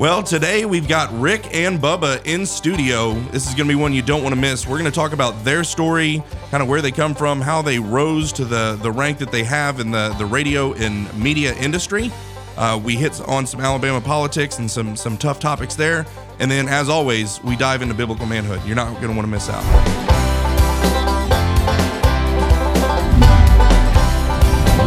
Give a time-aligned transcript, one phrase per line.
[0.00, 3.12] Well, today we've got Rick and Bubba in studio.
[3.32, 4.66] This is going to be one you don't want to miss.
[4.66, 7.78] We're going to talk about their story, kind of where they come from, how they
[7.78, 12.10] rose to the, the rank that they have in the, the radio and media industry.
[12.56, 16.06] Uh, we hit on some Alabama politics and some, some tough topics there.
[16.38, 18.62] And then, as always, we dive into biblical manhood.
[18.64, 19.62] You're not going to want to miss out.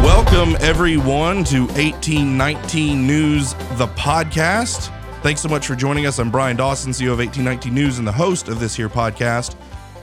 [0.03, 4.89] Welcome, everyone, to 1819 News, the podcast.
[5.23, 6.19] Thanks so much for joining us.
[6.19, 9.55] I'm Bryan Dawson, CEO of 1819 News and the host of this here podcast,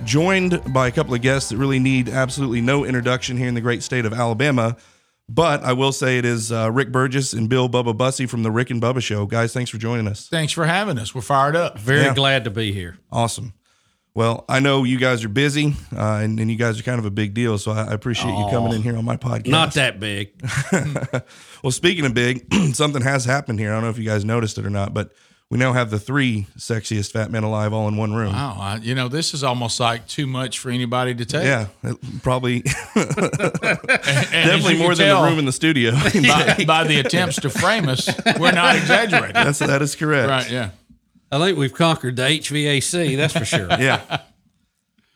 [0.04, 3.60] joined by a couple of guests that really need absolutely no introduction here in the
[3.60, 4.76] great state of Alabama.
[5.28, 8.50] But I will say it is uh, Rick Burgess and Bill Bubba Bussey from the
[8.50, 9.26] Rick and Bubba Show.
[9.26, 10.26] Guys, thanks for joining us.
[10.26, 11.14] Thanks for having us.
[11.14, 11.78] We're fired up.
[11.78, 12.14] Very Yeah.
[12.14, 12.96] glad to be here.
[13.12, 13.52] Awesome.
[14.20, 17.06] Well, I know you guys are busy, uh, and, and you guys are kind of
[17.06, 19.46] a big deal, so I, I appreciate you coming in here on my podcast.
[19.46, 20.32] Not that big.
[21.62, 23.70] Well, speaking of big, something has happened here.
[23.70, 25.12] I don't know if you guys noticed it or not, but
[25.48, 28.32] we now have the three sexiest fat men alive all in one room.
[28.32, 28.56] Wow.
[28.58, 31.44] I, you know, this is almost like too much for anybody to take.
[31.44, 31.68] Yeah,
[32.22, 32.62] probably
[32.94, 35.92] And as definitely more than tell the room in the studio.
[35.92, 38.08] by, by the attempts to frame us.
[38.38, 39.34] We're not exaggerating.
[39.34, 40.28] That's that is correct.
[40.28, 40.50] Right.
[40.50, 40.70] Yeah.
[41.32, 43.68] I think we've conquered the HVAC, that's for sure.
[43.78, 44.22] Yeah.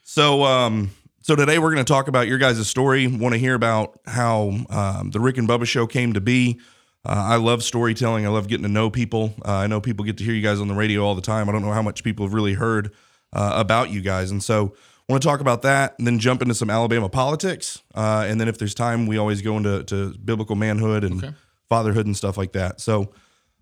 [0.03, 0.91] So, um,
[1.23, 3.07] so today we're going to talk about your guys' story.
[3.09, 6.61] Want to hear about how um, the Rick and Bubba show came to be.
[7.05, 8.25] Uh, I love storytelling.
[8.25, 9.35] I love getting to know people.
[9.45, 11.49] Uh, I know people get to hear you guys on the radio all the time.
[11.49, 12.93] I don't know how much people have really heard
[13.33, 14.75] uh, about you guys, and so
[15.09, 18.49] want to talk about that, and then jump into some Alabama politics, uh, and then
[18.49, 21.35] if there's time, we always go into to biblical manhood and
[21.69, 22.81] fatherhood and stuff like that.
[22.81, 23.13] So,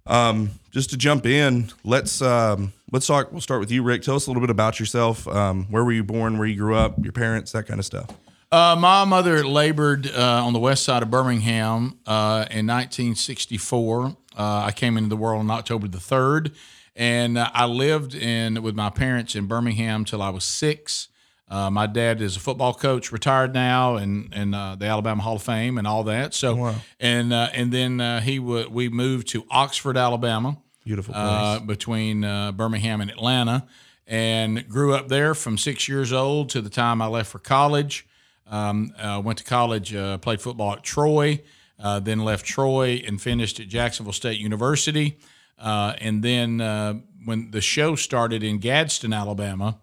[0.06, 3.33] um, just to jump in, let's um, let's talk.
[3.33, 4.03] We'll start with you, Rick.
[4.03, 5.27] Tell us a little bit about yourself.
[5.28, 6.39] Um, where were you born?
[6.39, 7.03] Where you grew up?
[7.03, 7.53] Your parents?
[7.53, 8.09] That kind of stuff.
[8.53, 14.05] Uh, my mother labored uh, on the west side of Birmingham uh, in 1964.
[14.05, 16.55] Uh, I came into the world on October the 3rd,
[16.94, 21.09] and I lived in with my parents in Birmingham till I was six.
[21.48, 25.37] Uh, my dad is a football coach, retired now, and and uh, the Alabama Hall
[25.37, 26.33] of Fame and all that.
[26.34, 26.56] So,
[26.99, 31.25] and uh, and then uh, he w- we moved to Oxford, Alabama Beautiful place.
[31.25, 33.66] uh, between uh, Birmingham and Atlanta,
[34.06, 38.06] and grew up there from six years old to the time I left for college.
[38.47, 41.41] Um, uh, went to college, uh, played football at Troy,
[41.78, 45.19] uh, then left Troy and finished at Jacksonville State University.
[45.59, 49.78] Uh, and then uh, when the show started in Gadsden, Alabama,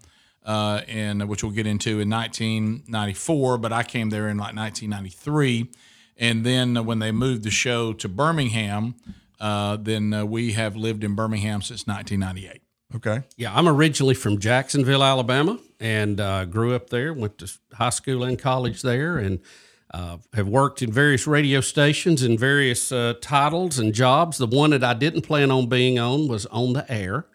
[0.49, 5.69] uh, and which we'll get into in 1994, but I came there in like 1993.
[6.17, 8.95] And then uh, when they moved the show to Birmingham,
[9.39, 12.63] uh, then uh, we have lived in Birmingham since 1998.
[12.95, 13.27] okay.
[13.37, 17.13] Yeah, I'm originally from Jacksonville, Alabama, and uh, grew up there.
[17.13, 19.41] Went to high school and college there, and
[19.93, 24.39] uh, have worked in various radio stations in various uh, titles and jobs.
[24.39, 27.27] The one that I didn't plan on being on was on the air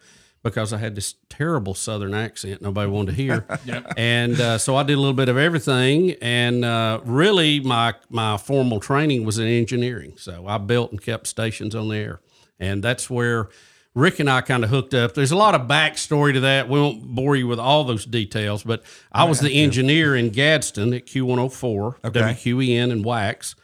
[0.45, 3.45] because I had this terrible Southern accent nobody wanted to hear.
[3.97, 6.11] And uh, so I did a little bit of everything.
[6.21, 10.13] And uh, really, my my formal training was in engineering.
[10.17, 12.21] So I built and kept stations on the air,
[12.59, 13.49] and that's where.
[13.97, 15.13] Rick and I kind of hooked up.
[15.13, 16.67] There's a lot of backstory to that.
[16.67, 20.93] We won't bore you with all those details, but I was the engineer in Gadsden
[20.93, 23.55] at Q104, WQEN, and Wax,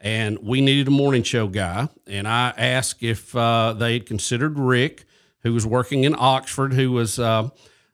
[0.00, 1.88] and we needed a morning show guy.
[2.08, 5.05] And I asked if uh, they'd considered Rick,
[5.46, 7.48] who was working in Oxford, who was uh,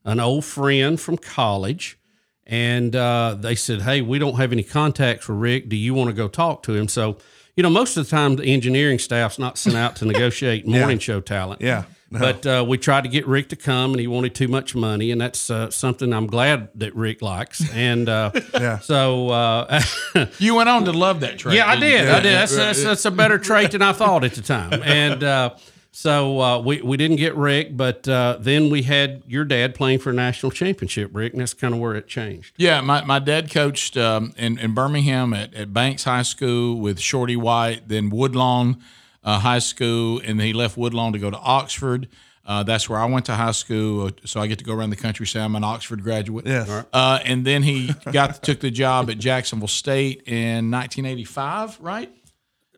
[0.05, 1.99] an old friend from college.
[2.47, 5.69] And uh, they said, Hey, we don't have any contacts for Rick.
[5.69, 6.89] Do you want to go talk to him?
[6.89, 7.19] So,
[7.57, 10.99] you know, most of the time the engineering staff's not sent out to negotiate morning
[10.99, 11.61] show talent.
[11.61, 11.85] Yeah.
[12.11, 12.19] No.
[12.19, 15.11] But uh, we tried to get Rick to come, and he wanted too much money,
[15.13, 17.67] and that's uh, something I'm glad that Rick likes.
[17.73, 18.81] And uh, Yeah.
[18.81, 19.81] so, uh,
[20.39, 21.57] You went on to love that trade.
[21.57, 21.99] yeah, I didn't you?
[21.99, 22.09] did.
[22.09, 22.35] I did.
[22.35, 24.83] That's, that's, that's a better trait than I thought at the time.
[24.83, 25.55] And uh,
[25.95, 29.99] so uh, we, we didn't get Rick, but uh, then we had your dad playing
[29.99, 32.55] for a national championship, Rick, and that's kind of where it changed.
[32.57, 36.99] Yeah, my, my dad coached um, in, in Birmingham at, at Banks High School with
[36.99, 38.83] Shorty White, then Woodlawn
[39.23, 42.09] uh, High School, and he left Woodlawn to go to Oxford.
[42.45, 44.91] Uh, that's where I went to high school, uh, so I get to go around
[44.91, 45.27] the country.
[45.27, 46.45] Say I'm an Oxford graduate.
[46.45, 46.69] Yes.
[46.93, 52.11] Uh, and then he got took the job at Jacksonville State in 1985, right?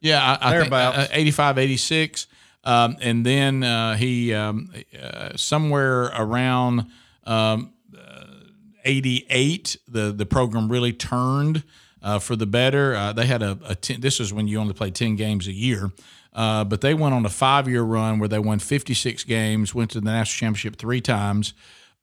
[0.02, 2.26] Yeah, I, I think uh, 85, 86.
[2.64, 6.86] Um, and then uh, he um, uh, somewhere around
[7.24, 7.72] um,
[8.84, 11.62] 88, the the program really turned
[12.02, 12.94] uh, for the better.
[12.94, 15.52] Uh, they had a, a 10, this was when you only played 10 games a
[15.52, 15.90] year.
[16.34, 19.90] Uh, but they went on a five year run where they won 56 games, went
[19.92, 21.54] to the national championship three times,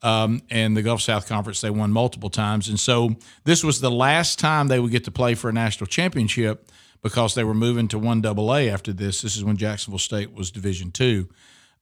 [0.01, 2.69] um, and the Gulf South Conference they won multiple times.
[2.69, 5.87] And so this was the last time they would get to play for a national
[5.87, 6.71] championship
[7.01, 9.21] because they were moving to one double A after this.
[9.21, 11.29] This is when Jacksonville State was Division two.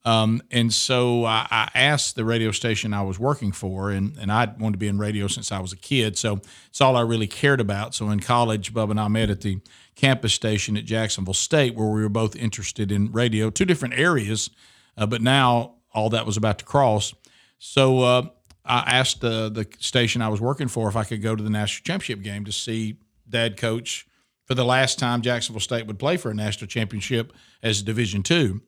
[0.06, 4.32] Um, and so I, I asked the radio station I was working for, and, and
[4.32, 6.18] I wanted to be in radio since I was a kid.
[6.18, 6.40] So
[6.70, 7.94] it's all I really cared about.
[7.94, 9.60] So in college, Bubba and I met at the
[9.96, 14.50] campus station at Jacksonville State, where we were both interested in radio, two different areas,
[14.98, 17.14] uh, but now all that was about to cross.
[17.58, 18.22] So uh,
[18.64, 21.50] I asked the the station I was working for if I could go to the
[21.50, 22.96] national championship game to see
[23.28, 24.08] Dad coach
[24.50, 27.32] for the last time Jacksonville State would play for a national championship
[27.62, 28.62] as a Division two,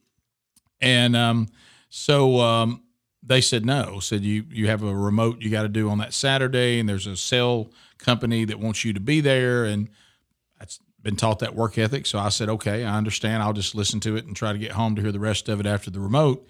[0.79, 1.47] and um,
[1.89, 2.83] so um,
[3.23, 3.99] they said no.
[3.99, 7.07] Said you you have a remote you got to do on that Saturday, and there's
[7.07, 9.89] a cell company that wants you to be there, and
[10.59, 12.05] that's been taught that work ethic.
[12.05, 13.41] So I said, okay, I understand.
[13.41, 15.59] I'll just listen to it and try to get home to hear the rest of
[15.59, 16.47] it after the remote.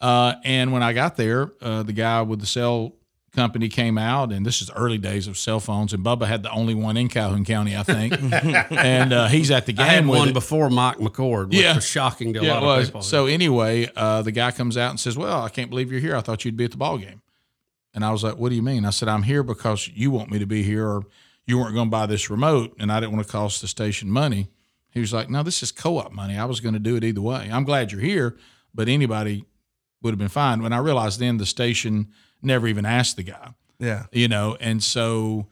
[0.00, 2.96] Uh, and when I got there, uh, the guy with the cell
[3.34, 6.50] company came out, and this is early days of cell phones, and Bubba had the
[6.50, 8.12] only one in Calhoun County, I think,
[8.70, 10.32] and uh, he's at the game I had one it.
[10.34, 11.74] before Mike McCord, which Yeah.
[11.76, 13.02] was shocking to a Yeah, lot it of people.
[13.02, 16.14] So anyway, uh, the guy comes out and says, "Well, I can't believe you're here.
[16.16, 17.22] I thought you'd be at the ball game."
[17.94, 20.30] And I was like, "What do you mean?" I said, "I'm here because you want
[20.30, 21.02] me to be here, or
[21.46, 24.10] you weren't going to buy this remote, and I didn't want to cost the station
[24.10, 24.48] money."
[24.90, 26.36] He was like, "No, this is co-op money.
[26.36, 27.48] I was going to do it either way.
[27.50, 28.36] I'm glad you're here,
[28.74, 29.46] but anybody
[30.02, 32.08] would have been fine." When I realized then the station
[32.42, 34.04] never even asked the guy Yeah.
[34.12, 35.46] you know, and so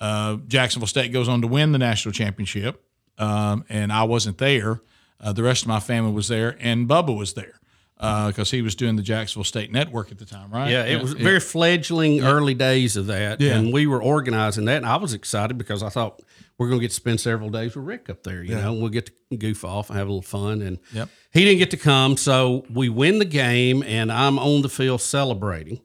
[0.00, 2.82] uh, Jacksonville State goes on to win the national championship,
[3.18, 4.80] um, and I wasn't there.
[5.20, 7.54] Uh, the rest of my family was there, and Bubba was there
[7.98, 10.70] because he was doing the Jacksonville State Network at the time, right?
[10.70, 13.58] Yeah, it was very fledgling early days of that, Yeah.
[13.58, 14.78] and we were organizing that.
[14.78, 16.22] And I was excited because I thought
[16.56, 18.42] we're going to get to spend several days with Rick up there.
[18.42, 20.62] You know, we'll get to goof off and have a little fun.
[20.62, 21.10] And Yep.
[21.34, 25.02] he didn't get to come, so we win the game, and I'm on the field
[25.02, 25.80] celebrating.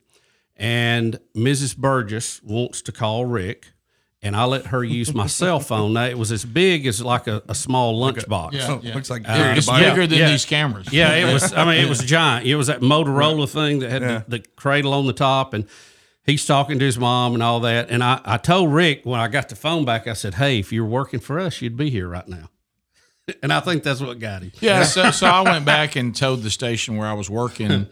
[0.58, 1.76] And Mrs.
[1.78, 3.74] Burgess wants to call Rick,
[4.22, 5.94] and I let her use my cell phone.
[5.94, 8.54] Now it was as big as like a, a small lunchbox.
[8.54, 8.94] Yeah, Oh, yeah.
[8.96, 9.80] Looks like uh, It- it's Biden.
[9.90, 10.30] bigger than yeah.
[10.30, 10.92] these cameras.
[10.94, 11.52] Yeah, it was.
[11.54, 12.48] I mean, it was giant.
[12.48, 14.22] It was that Motorola thing that had Yeah.
[14.28, 15.68] the, the cradle on the top, and
[16.24, 17.90] he's talking to his mom and all that.
[17.90, 20.72] And I, I told Rick when I got the phone back, I said, "Hey, if
[20.72, 22.50] you're working for us, you'd be here right now."
[23.44, 24.52] And I think that's what got him.
[24.62, 27.88] Yeah, so so I went back and told the station where I was working,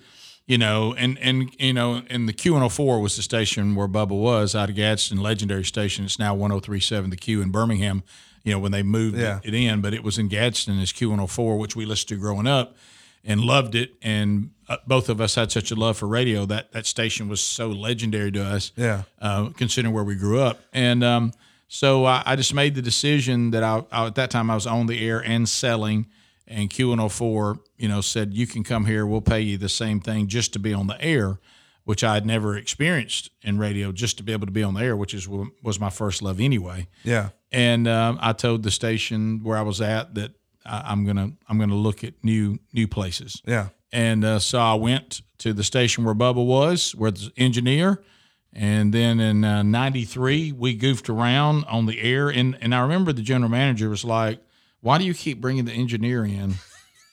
[0.45, 3.75] you know, and and you know, and the Q one hundred four was the station
[3.75, 6.05] where Bubba was out of Gadsden, legendary station.
[6.05, 8.03] It's now one zero three seven, the Q in Birmingham.
[8.43, 9.39] You know, when they moved Yeah.
[9.43, 12.09] it in, but it was in Gadsden as Q one hundred four, which we listened
[12.09, 12.75] to growing up
[13.23, 13.93] and loved it.
[14.01, 17.39] And uh, both of us had such a love for radio that that station was
[17.41, 19.03] so legendary to us Yeah.
[19.21, 20.59] uh, considering where we grew up.
[20.73, 21.31] And um,
[21.69, 24.67] so I, I just made the decision that I, I at that time I was
[24.67, 26.07] on the air and selling,
[26.47, 30.27] and Q104, you know, said you can come here, we'll pay you the same thing
[30.27, 31.39] just to be on the air,
[31.83, 34.81] which I had never experienced in radio, just to be able to be on the
[34.81, 36.87] air, which is was my first love anyway.
[37.03, 37.29] Yeah.
[37.51, 40.31] And um, I told the station where I was at that
[40.65, 43.41] I, I'm gonna I'm gonna look at new new places.
[43.45, 43.69] Yeah.
[43.93, 48.03] And uh, so I went to the station where Bubba was, where the engineer.
[48.51, 52.29] And then in uh, 93, we goofed around on the air.
[52.29, 54.39] And, and I remember the general manager was like,
[54.83, 56.53] Why do you keep bringing the engineer in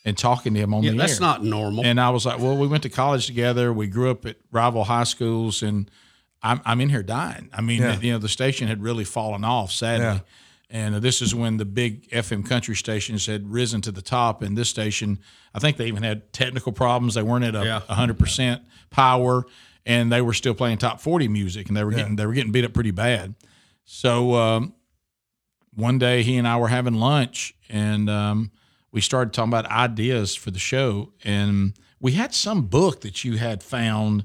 [0.04, 1.14] and talking to him on Yeah, the that's air?
[1.14, 1.86] That's not normal.
[1.86, 3.72] And I was like, Well, we went to college together.
[3.72, 5.62] We grew up at rival high schools.
[5.62, 5.90] And
[6.42, 7.48] I'm, I'm in here dying.
[7.52, 7.98] I mean, Yeah.
[8.00, 10.04] you know, the station had really fallen off, sadly.
[10.04, 10.18] Yeah.
[10.72, 14.42] And uh, this is when the big FM country stations had risen to the top.
[14.42, 15.18] And this station,
[15.54, 17.14] I think they even had technical problems.
[17.14, 17.80] They weren't at a Yeah.
[17.88, 19.44] 100% power,
[19.86, 22.52] and they were still playing top 40 music, and they were getting they were getting
[22.52, 23.34] beat up pretty bad.
[23.84, 24.74] So um,
[25.80, 28.50] one day he and I were having lunch, and um,
[28.92, 31.12] we started talking about ideas for the show.
[31.24, 34.24] And we had some book that you had found,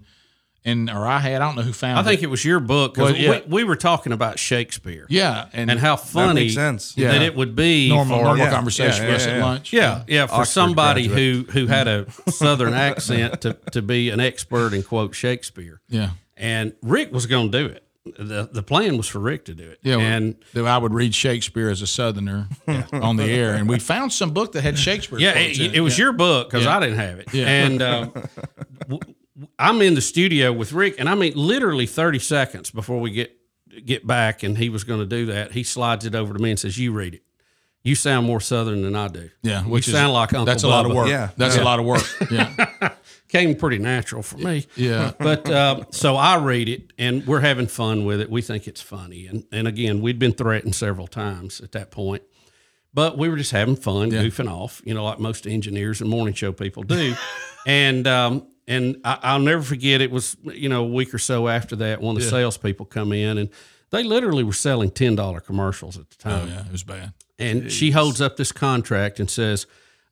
[0.63, 1.97] and or I had I don't know who found.
[1.97, 2.01] It.
[2.01, 2.25] I think it.
[2.25, 3.41] it was your book because Well, yeah.
[3.45, 6.93] we, we were talking about Shakespeare yeah, and, and how funny makes sense.
[6.95, 9.45] that it would be normal for normal Yeah, conversation yeah, for us yeah, at yeah.
[9.45, 9.73] lunch.
[9.73, 10.25] Yeah, yeah.
[10.27, 11.49] For Oxford somebody graduate.
[11.51, 16.11] who who had a southern accent to, to be an expert in quote Shakespeare, yeah.
[16.35, 17.83] and Rick was going to do it.
[18.05, 19.79] The The plan was for Rick to do it.
[19.81, 22.47] Yeah, and that I would read Shakespeare as a Southerner
[22.93, 25.19] on the air, and we found some book that had Shakespeare.
[25.19, 26.05] yeah, quotes in it, it was Yeah.
[26.05, 26.77] your book because Yeah.
[26.77, 27.33] I didn't have it.
[27.33, 27.47] Yeah.
[27.47, 28.29] And um, w-
[28.87, 29.15] w-
[29.59, 33.35] I'm in the studio with Rick, and I mean, literally 30 seconds before we get
[33.85, 35.51] get back, and he was going to do that.
[35.51, 37.23] He slides it over to me and says, "You read it.
[37.83, 39.29] You sound more Southern than I do.
[39.43, 41.07] Yeah, you which is- sound like Uncle That's a lot of work.
[41.07, 41.29] Yeah.
[41.37, 41.63] that's Yeah.
[41.63, 42.03] a lot of work.
[42.31, 42.53] Yeah,
[43.35, 44.65] Came pretty natural for me.
[44.75, 45.11] yeah.
[45.19, 48.29] But uh, so I read it, and we're having fun with it.
[48.29, 52.23] We think it's funny, and and again, we'd been threatened several times at that point,
[52.93, 56.33] but we were just having fun, goofing off, you know, like most engineers and morning
[56.33, 57.13] show people do.
[57.67, 59.99] and um, and I, I'll never forget.
[59.99, 63.11] It was you know a week or so after that, one of the salespeople come
[63.11, 63.49] in, and
[63.89, 66.47] they literally were selling ten dollar commercials at the time.
[66.47, 67.11] Oh yeah, it was bad.
[67.37, 69.67] And she holds up this contract and says,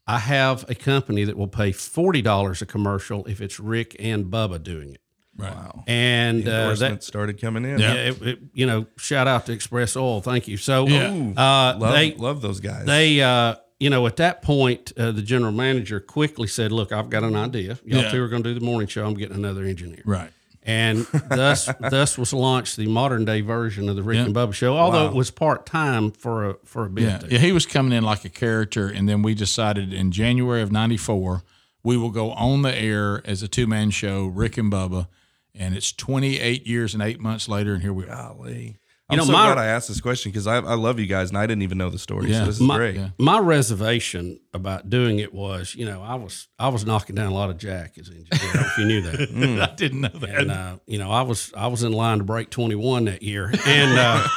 [0.06, 4.26] I have a company that will pay forty dollars a commercial if it's Rick and
[4.26, 5.02] Bubba doing it.
[5.36, 5.56] Right.
[5.88, 7.80] And uh, that, started coming in.
[7.80, 10.22] yeah, it, it- you know, shout out to Express Oil.
[10.22, 10.58] Thank you.
[10.58, 11.08] So, Yeah.
[11.36, 12.86] uh, Love, they love those guys.
[12.86, 17.10] they uh, you know at that point uh, the general manager quickly said, "Look, I've
[17.10, 17.80] got an idea.
[17.84, 18.12] Y'all Yeah.
[18.12, 19.06] two are going to do the morning show.
[19.06, 20.32] I'm getting another engineer." Right.
[20.66, 24.78] And thus, thus was launched the modern day version of the Rick and Bubba show.
[24.78, 27.04] Although it was part time for a for a bit.
[27.04, 27.22] Yeah.
[27.30, 27.40] yeah.
[27.40, 31.44] He was coming in like a character, and then we decided in January of '94
[31.84, 35.08] we will go on the air as a two man show, Rick and Bubba,
[35.54, 38.34] and it's 28 years and eight months later, and here we are.
[38.34, 38.78] Golly.
[39.10, 41.30] I'm know, so my- glad I asked this question because I, I love you guys
[41.30, 42.32] and I didn't even know the story.
[42.32, 42.40] Yeah.
[42.40, 42.96] So this is My- great.
[42.96, 43.10] yeah.
[43.20, 47.36] My reservation about doing it was, you know, I was I was knocking down a
[47.36, 48.30] lot of jack as an engineer.
[48.50, 49.70] I don't know if you knew that.
[49.72, 50.30] I didn't know that.
[50.40, 53.52] and uh, you know, I was I was in line to break 21 that year,
[53.68, 54.28] and uh,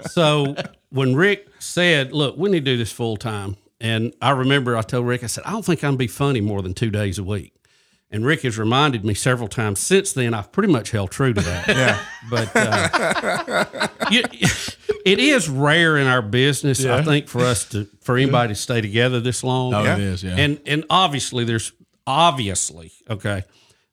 [0.08, 0.54] so
[0.90, 4.82] when Rick said, "Look, we need to do this full time," and I remember I
[4.82, 7.18] told Rick, I said, "I don't think I can be funny more than two days
[7.18, 7.54] a week."
[8.10, 10.32] And Rick has reminded me several times since then.
[10.32, 11.66] I've pretty much held true to that.
[11.76, 11.98] Yeah.
[12.30, 14.22] but uh, you,
[15.04, 18.80] it is rare in our business, I think, for us to for anybody to stay
[18.80, 19.74] together this long.
[19.74, 19.96] oh, Yeah.
[19.96, 20.22] it is.
[20.24, 20.36] Yeah.
[20.36, 21.72] And and obviously there's
[22.06, 23.42] obviously okay,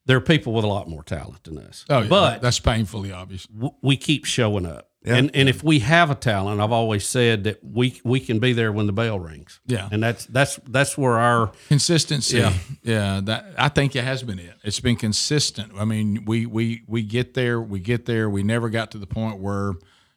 [0.06, 1.84] there are people with a lot more talent than us.
[1.90, 2.08] oh, yeah.
[2.08, 3.46] but that's painfully obvious.
[3.46, 4.88] w- we keep showing up.
[5.04, 5.16] Yeah.
[5.16, 8.54] And and if we have a talent, I've always said that we we can be
[8.54, 9.60] there when the bell rings.
[9.66, 9.88] Yeah.
[9.92, 12.38] And that's that's that's where our Consistency.
[12.38, 12.54] Yeah.
[12.82, 13.20] Yeah.
[13.22, 14.54] That I think it has been it.
[14.62, 15.72] It's been consistent.
[15.78, 18.30] I mean, we we we get there, we get there.
[18.30, 19.74] We never got to the point where,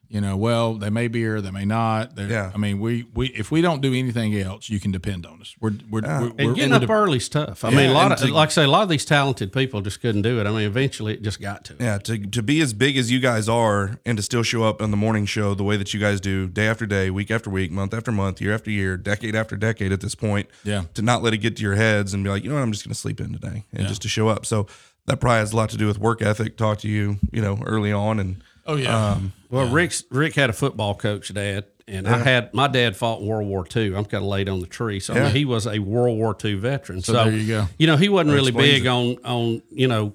[0.09, 2.15] you know, well, they may be here, they may not.
[2.15, 2.51] They're- Yeah.
[2.53, 5.55] I mean, we we if we don't do anything else, you can depend on us.
[5.59, 7.65] We're we're, we're, and getting we're up de- early is tough.
[7.65, 9.51] I mean, a lot and of to- like I say, a lot of these talented
[9.51, 10.47] people just couldn't do it.
[10.47, 11.73] I mean, eventually it just got to.
[11.73, 11.81] it.
[11.81, 14.81] Yeah, to, to be as big as you guys are and to still show up
[14.81, 17.49] on the morning show the way that you guys do, day after day, week after
[17.49, 20.47] week, month after month, year after year, decade after decade at this point.
[20.63, 20.83] Yeah.
[20.93, 22.71] To not let it get to your heads and be like, you know what, I'm
[22.71, 24.45] just going to sleep in today and just to show up.
[24.45, 24.67] So
[25.05, 27.59] that probably has a lot to do with work ethic, talk to you, you know,
[27.65, 28.19] early on.
[28.19, 29.11] And Oh yeah.
[29.13, 33.21] um, Well, Rick's Rick had a football coach dad, and I had my dad fought
[33.21, 33.95] in World War II.
[33.95, 36.35] I'm kind of late on the tree, so I mean, he was a World War
[36.43, 37.01] II veteran.
[37.01, 37.65] So, there you go.
[37.77, 40.13] You know, he wasn't really explains big on on you know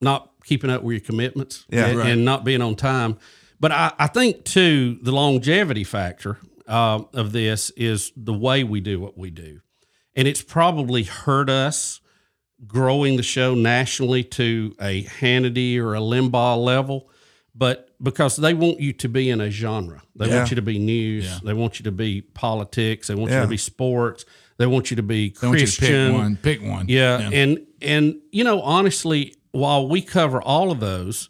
[0.00, 1.86] not keeping up with your commitments Yeah.
[1.86, 2.10] and, Right.
[2.10, 3.16] and not being on time.
[3.60, 6.38] But I, I think too the longevity factor
[6.68, 9.60] uh, of this is the way we do what we do,
[10.16, 12.00] and it's probably hurt us
[12.66, 17.10] growing the show nationally to a Hannity or a Limbaugh level,
[17.54, 20.36] but because they want you to be in a genre, they Yeah.
[20.38, 21.38] want you to be news, Yeah.
[21.44, 24.24] they want you to be politics, they want you to be sports,
[24.58, 26.10] they want you to be I want you to Christian.
[26.12, 26.36] pick one.
[26.36, 26.86] Pick one.
[26.88, 31.28] Yeah, and and you know, honestly, while we cover all of those,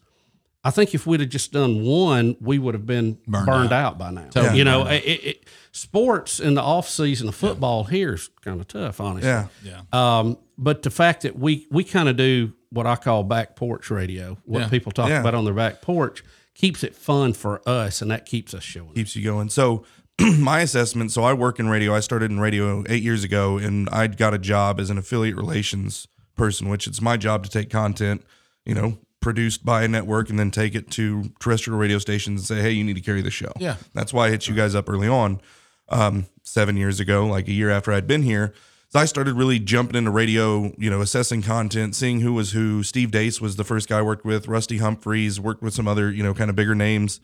[0.62, 3.98] I think if we'd have just done one, we would have been Burned burned, out.
[3.98, 4.28] by now.
[4.30, 8.30] Totally you know, it, it, it- sports in the off season of football here is
[8.42, 9.28] kind of tough, honestly.
[9.28, 9.80] yeah, Yeah.
[9.92, 13.90] Um, but the fact that we we kind of do what I call back porch
[13.90, 14.68] radio, what Yeah.
[14.68, 15.20] people talk Yeah.
[15.20, 16.22] about on their back porch,
[16.54, 18.92] keeps it fun for us, and that keeps us showing.
[18.94, 19.48] keeps you going.
[19.48, 19.84] So
[20.38, 21.94] my assessment, so I work in radio.
[21.94, 25.36] I started in radio eight years ago and I got a job as an affiliate
[25.36, 26.06] relations
[26.36, 28.22] person, which it's my job to take content,
[28.64, 32.46] you know, produced by a network and then take it to terrestrial radio stations and
[32.58, 33.50] say, hey, you need to carry the show.
[33.58, 33.76] Yeah.
[33.94, 35.40] That's why I hit you guys up early on,
[35.88, 38.52] um, seven years ago, like a year after I'd been here.
[38.94, 42.84] So I started really jumping into radio, you know, assessing content, seeing who was who.
[42.84, 44.46] Steve Deace was the first guy I worked with.
[44.46, 47.18] Rusty Humphries worked with some other, you know, kind of bigger names,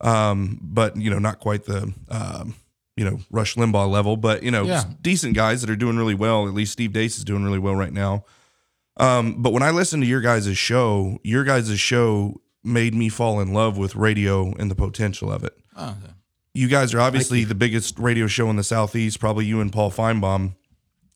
[0.00, 2.54] um, but you know, not quite the, um,
[2.96, 4.84] you know, Rush Limbaugh level, but you know, Yeah.
[5.02, 6.48] decent guys that are doing really well.
[6.48, 8.24] At least Steve Deace is doing really well right now.
[8.96, 13.40] Um, but when I listened to your guys' show, your guys' show made me fall
[13.40, 15.52] in love with radio and the potential of it.
[15.76, 15.96] Oh,
[16.54, 19.90] You guys are obviously the biggest radio show in the southeast, probably you and Paul
[19.90, 20.54] Finebaum,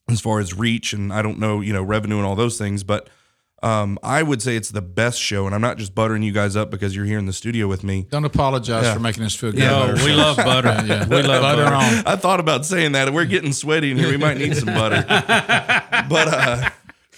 [0.09, 2.83] as far as reach and I don't know, you know, revenue and all those things,
[2.83, 3.09] but
[3.63, 6.55] um, I would say it's the best show, and I'm not just buttering you guys
[6.55, 8.05] up because you're here in the studio with me.
[8.11, 8.93] don't apologize Yeah.
[8.93, 9.61] for making us feel good.
[9.61, 10.67] Yeah, No, we love butter.
[10.85, 11.07] Yeah.
[11.07, 11.75] We love butter, butter.
[11.75, 12.03] on.
[12.05, 13.11] I thought about saying that.
[13.11, 14.09] We're getting sweaty in here.
[14.09, 15.03] We might need some butter.
[16.09, 16.69] but uh,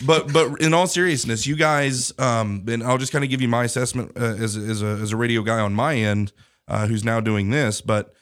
[0.06, 3.48] but but in all seriousness, you guys, um, and I'll just kind of give you
[3.50, 6.32] my assessment uh, as as a as a radio guy on my end,
[6.70, 7.82] uh, who's now doing this.
[7.82, 8.14] But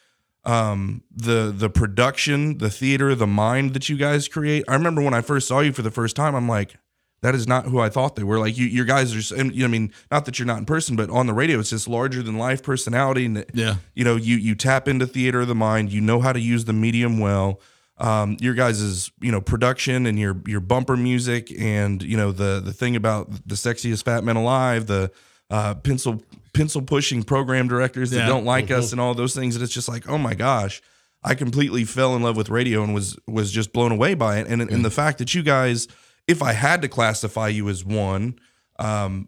[0.46, 4.64] um, the the production, the theater, the mind that you guys create.
[4.68, 6.76] I remember when I first saw you for the first time, I'm like.
[7.22, 8.38] That is not who I thought they were.
[8.38, 9.36] Like you, your guys are.
[9.36, 11.60] and, you know, I mean, not that you're not in person, but on the radio,
[11.60, 13.26] it's just larger than life personality.
[13.26, 13.78] And Yeah.
[13.96, 16.66] you know you you tap into theater of the mind you know how to use
[16.66, 17.62] the medium well
[17.98, 22.62] um, your guys' you know production and your your bumper music and you know the
[22.64, 25.10] the thing about the sexiest fat men alive the
[25.50, 26.22] uh, pencil
[26.56, 28.28] pencil pushing program directors that Yeah.
[28.28, 30.82] don't like us and all those things and it's just like oh my gosh
[31.24, 34.48] I completely fell in love with radio and was was just blown away by it.
[34.48, 35.88] And and the fact that you guys,
[36.28, 38.38] if I had to classify you as one,
[38.78, 39.28] um,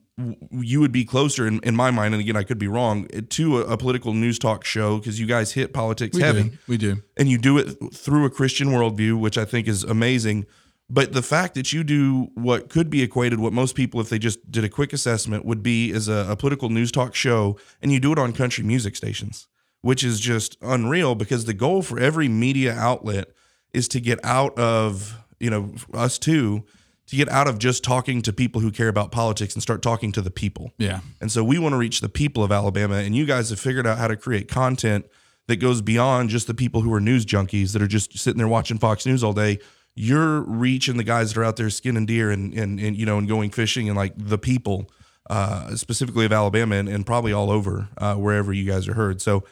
[0.51, 2.13] you would be closer in, in my mind.
[2.13, 5.25] And again, I could be wrong to a, a political news talk show because you
[5.25, 6.57] guys hit politics We heavy do.
[6.67, 7.01] We do.
[7.17, 10.45] and you do it through a Christian worldview, which I think is amazing.
[10.89, 14.19] But the fact that you do what could be equated, what most people, if they
[14.19, 17.91] just did a quick assessment, would be as a, a political news talk show, and
[17.91, 19.47] you do it on country music stations,
[19.81, 23.29] which is just unreal because the goal for every media outlet
[23.73, 26.63] is to get out of, you know, us too,
[27.07, 30.13] to get out of just talking to people who care about politics and start talking
[30.13, 30.71] to the people.
[30.77, 31.01] Yeah.
[31.19, 33.85] And so we want to reach the people of Alabama, and you guys have figured
[33.85, 35.05] out how to create content
[35.47, 38.47] that goes beyond just the people who are news junkies that are just sitting there
[38.47, 39.59] watching Fox News all day.
[39.99, 43.17] You're reaching the guys that are out there skinning deer and and, and you know
[43.17, 44.91] and going fishing and like the people,
[45.29, 49.21] uh, specifically of Alabama and, and probably all over uh, wherever you guys are heard.
[49.21, 49.43] So.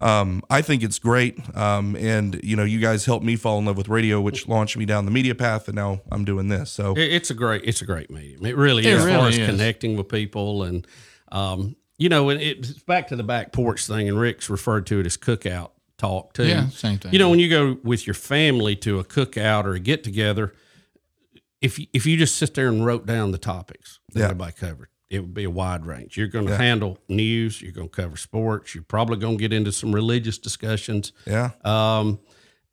[0.00, 3.66] Um, I think it's great, um, and you know, you guys helped me fall in
[3.66, 6.72] love with radio, which launched me down the media path, and now I'm doing this.
[6.72, 8.44] So It's a great, it's a great medium.
[8.44, 9.46] It really It is, as far really as is.
[9.46, 10.84] connecting with people, and
[11.30, 14.08] um, you know, and it's back to the back porch thing.
[14.08, 15.70] And Rick's referred to it as cookout
[16.02, 16.46] talk too.
[16.46, 17.12] Yeah, same thing.
[17.12, 20.52] You know, when you go with your family to a cookout or a get together,
[21.60, 24.24] if you- if you just sit there and wrote down the topics that Yeah.
[24.26, 26.16] everybody covered, it would be a wide range.
[26.16, 27.62] You're going to handle news.
[27.62, 28.74] You're going to cover sports.
[28.74, 31.12] You're probably going to get into some religious discussions.
[31.26, 32.18] yeah, Um,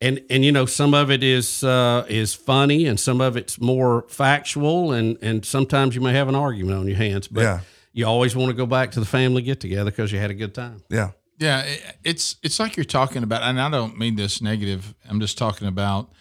[0.01, 3.59] and and you know some of it is uh, is funny, and some of it's
[3.61, 7.27] more factual, and and sometimes you may have an argument on your hands.
[7.27, 7.59] But Yeah.
[7.93, 10.33] you always want to go back to the family get together because you had a
[10.35, 10.81] good time.
[10.89, 11.63] yeah, Yeah,
[12.03, 14.93] it's it's like you're talking about, and I don't mean this negative.
[15.09, 16.11] I'm just talking about.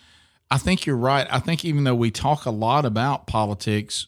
[0.51, 1.27] I think you're right.
[1.29, 4.07] I think even though we talk a lot about politics,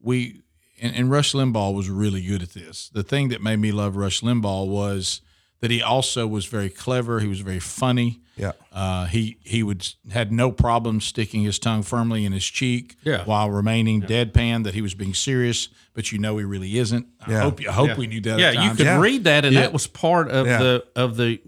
[0.00, 0.42] we
[0.80, 2.88] and, and Rush Limbaugh was really good at this.
[2.90, 5.20] The thing that made me love Rush Limbaugh was
[5.60, 7.20] that he also was very clever.
[7.20, 8.20] He was very funny.
[8.38, 12.94] yeah, Uh, he he would had no problem sticking his tongue firmly in his cheek
[13.02, 13.24] Yeah.
[13.24, 17.06] while remaining deadpan that he was being serious, but you know he really isn't.
[17.26, 17.40] I Yeah.
[17.42, 17.96] hope I hope Yeah.
[17.96, 18.38] we knew that.
[18.38, 19.00] Yeah, at you could Yeah.
[19.00, 19.62] read that, and Yeah.
[19.62, 20.58] that was part of Yeah.
[20.58, 21.40] the of the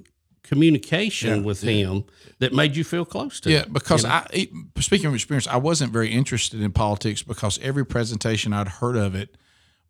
[0.43, 1.45] communication Yeah.
[1.45, 2.05] with him
[2.39, 3.51] that made you feel close to.
[3.51, 3.55] Him.
[3.55, 3.73] Yeah, him.
[3.75, 4.49] because I
[4.81, 9.15] speaking of experience, I wasn't very interested in politics because every presentation I'd heard of
[9.15, 9.37] it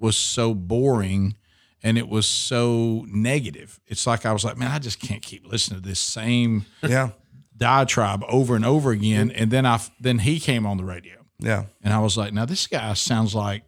[0.00, 1.36] was so boring
[1.82, 3.80] and it was so negative.
[3.86, 7.10] It's like I was like, man, I just can't keep listening to this same yeah,
[7.56, 9.30] diatribe over and over again.
[9.30, 12.44] And then I then he came on the radio, yeah, and I was like, now
[12.44, 13.62] this guy sounds like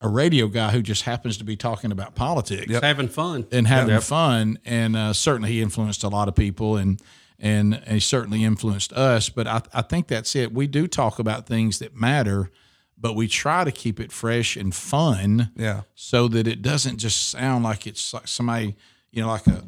[0.00, 3.46] a radio guy who just happens to be talking about politics Just having fun.
[3.50, 4.58] and having fun.
[4.66, 7.00] And uh, certainly he influenced a lot of people and
[7.38, 9.28] and, and he certainly influenced us.
[9.28, 10.52] But I, I think that's it.
[10.52, 12.50] We do talk about things that matter,
[13.04, 17.28] but we try to keep it fresh and fun yeah, so that it doesn't just
[17.28, 18.76] sound like it's like somebody,
[19.12, 19.62] you know, like a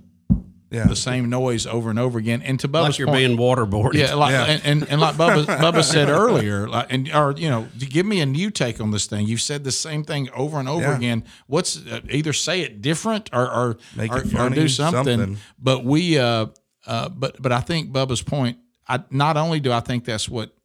[0.70, 0.86] yeah.
[0.86, 2.40] the same noise over and over again.
[2.40, 3.92] And to Bubba's Like you're point, being waterboarded.
[3.96, 4.44] yeah, like Yeah.
[4.46, 8.22] And, and and like Bubba, Bubba said earlier, like and or you know, give me
[8.22, 9.26] a new take on this thing.
[9.26, 10.96] You've said the same thing over and over Yeah.
[10.96, 11.24] again.
[11.46, 15.04] What's uh, either say it different or or, Make or, it or do something.
[15.18, 15.36] something.
[15.58, 16.46] But we, uh,
[16.86, 18.56] uh, but but I think Bubba's point.
[18.88, 20.56] I not only do I think that's what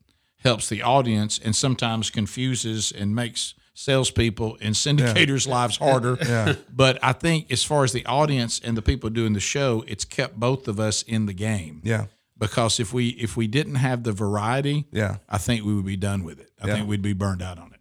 [0.44, 6.18] helps the audience, and sometimes confuses and makes salespeople and syndicators' lives harder.
[6.28, 6.56] Yeah.
[6.72, 10.06] But I think as far as the audience and the people doing the show, it's
[10.06, 12.06] kept both of us in the game yeah,
[12.38, 15.18] because if we if we didn't have the variety, yeah.
[15.30, 16.50] I think we would be done with it.
[16.62, 16.76] I Yeah.
[16.76, 17.80] think we'd be burned out on it.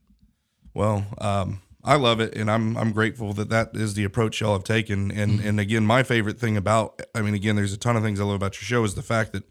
[0.74, 4.52] Well, um, I love it, and I'm I'm grateful that that is the approach y'all
[4.52, 5.10] have taken.
[5.10, 5.48] And Mm-hmm.
[5.48, 8.24] and again, my favorite thing about, I mean, again, there's a ton of things I
[8.24, 9.44] love about your show is the fact that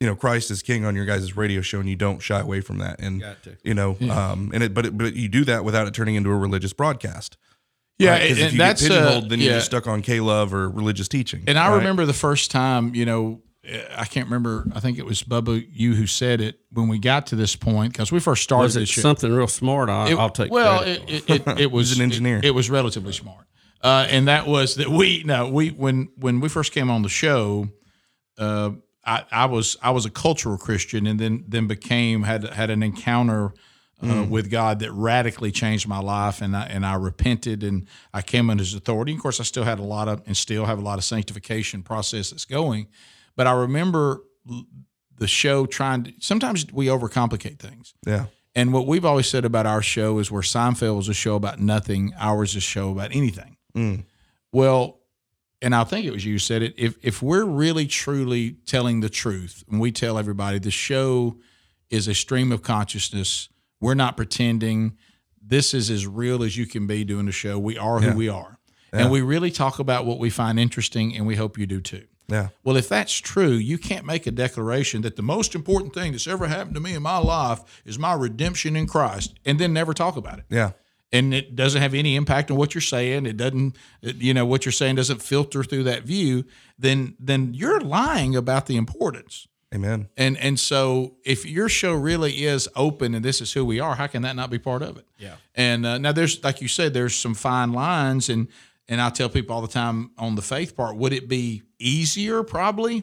[0.00, 2.60] you know Christ is King on your guys' radio show, and you don't shy away
[2.60, 3.00] from that.
[3.00, 3.24] And
[3.62, 6.30] you know, um, and it, but it, but you do that without it turning into
[6.30, 7.36] a religious broadcast.
[7.98, 8.20] Yeah, right?
[8.28, 9.44] 'Cause and, if you that's get pigeonholed, uh, then yeah.
[9.46, 11.44] you're just stuck on K love or religious teaching.
[11.46, 11.76] And I right?
[11.78, 13.40] remember the first time, you know,
[13.96, 14.66] I can't remember.
[14.74, 17.92] I think it was Bubba you who said it when we got to this point
[17.94, 19.00] because we first started Was it this show.
[19.00, 19.88] something real smart?
[19.88, 21.02] I, It- I'll take well, credit.
[21.08, 22.36] it, it, it, it was an engineer.
[22.36, 23.46] It, it was relatively smart,
[23.82, 27.08] uh, and that was that we no we when when we first came on the
[27.08, 27.68] show,
[28.38, 28.70] uh,
[29.06, 32.82] I, I was I was a cultural Christian, and then then became had had an
[32.82, 33.52] encounter.
[34.02, 38.20] Uh, With God, that radically changed my life, and I and I repented, and I
[38.20, 39.14] came under His authority.
[39.14, 41.82] Of course, I still had a lot of, and still have a lot of sanctification
[41.82, 42.88] process that's going.
[43.36, 44.20] But I remember
[45.16, 46.12] the show trying to.
[46.20, 50.42] Sometimes we overcomplicate things, yeah, and what we've always said about our show is where
[50.42, 53.56] Seinfeld was a show about nothing, ours is a show about anything.
[53.74, 54.04] Mm.
[54.52, 55.00] Well,
[55.62, 56.74] and I think it was you who said it.
[56.76, 61.36] If if we're really truly telling the truth, and we tell everybody the show
[61.90, 63.48] is a stream of consciousness,
[63.80, 64.96] we're not pretending.
[65.40, 67.58] This is as real as you can be doing the show.
[67.58, 68.14] We are who Yeah.
[68.14, 68.58] we are.
[68.92, 69.02] Yeah.
[69.02, 72.04] And we really talk about what we find interesting, and we hope you do too.
[72.28, 72.48] Yeah.
[72.64, 76.26] Well, if that's true, you can't make a declaration that the most important thing that's
[76.26, 79.94] ever happened to me in my life is my redemption in Christ and then never
[79.94, 80.44] talk about it.
[80.50, 80.72] Yeah.
[81.16, 83.26] And it doesn't have any impact on what you're saying.
[83.26, 86.44] It doesn't, it- you know, what you're saying doesn't filter through that view.
[86.78, 89.46] Then, then you're lying about the importance.
[89.74, 90.08] Amen.
[90.16, 93.96] And and so if your show really is open and this is who we are,
[93.96, 95.06] how can that not be part of it?
[95.18, 95.34] Yeah.
[95.56, 98.46] And uh, now there's like you said, there's some fine lines, and
[98.88, 102.44] and I tell people all the time on the faith part, would it be easier
[102.44, 103.02] probably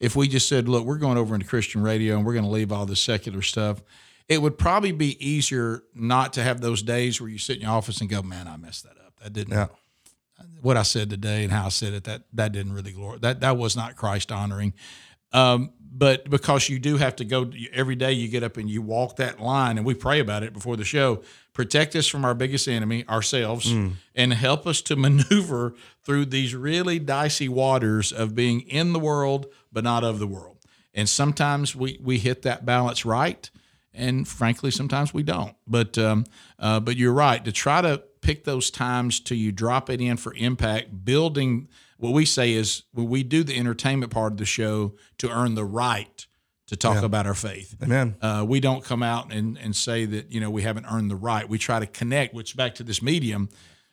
[0.00, 2.50] if we just said, look, we're going over into Christian radio and we're going to
[2.50, 3.82] leave all this secular stuff.
[4.28, 7.70] It would probably be easier not to have those days where you sit in your
[7.72, 9.14] office and go, man, I messed that up.
[9.22, 9.66] That didn't Yeah.
[10.60, 13.18] what I said today and how I said it, that that didn't really glory.
[13.20, 14.74] That that was not Christ honoring.
[15.32, 18.80] Um, but because you do have to go every day, you get up and you
[18.80, 21.22] walk that line, and we pray about it before the show.
[21.52, 23.70] Protect us from our biggest enemy, ourselves,
[24.14, 29.46] and help us to maneuver through these really dicey waters of being in the world
[29.70, 30.56] but not of the world.
[30.94, 33.50] And sometimes we we hit that balance right,
[33.94, 35.54] and frankly, sometimes we don't.
[35.66, 36.24] But um,
[36.58, 40.16] uh, but you're right to try to pick those times till you drop it in
[40.16, 44.44] for impact, building what we say is when we do the entertainment part of the
[44.44, 46.26] show to earn the right
[46.68, 47.76] to talk about our faith.
[47.82, 48.16] Amen.
[48.22, 51.16] Uh, we don't come out and, and say that you know we haven't earned the
[51.16, 51.48] right.
[51.48, 53.48] We try to connect, which back to this medium.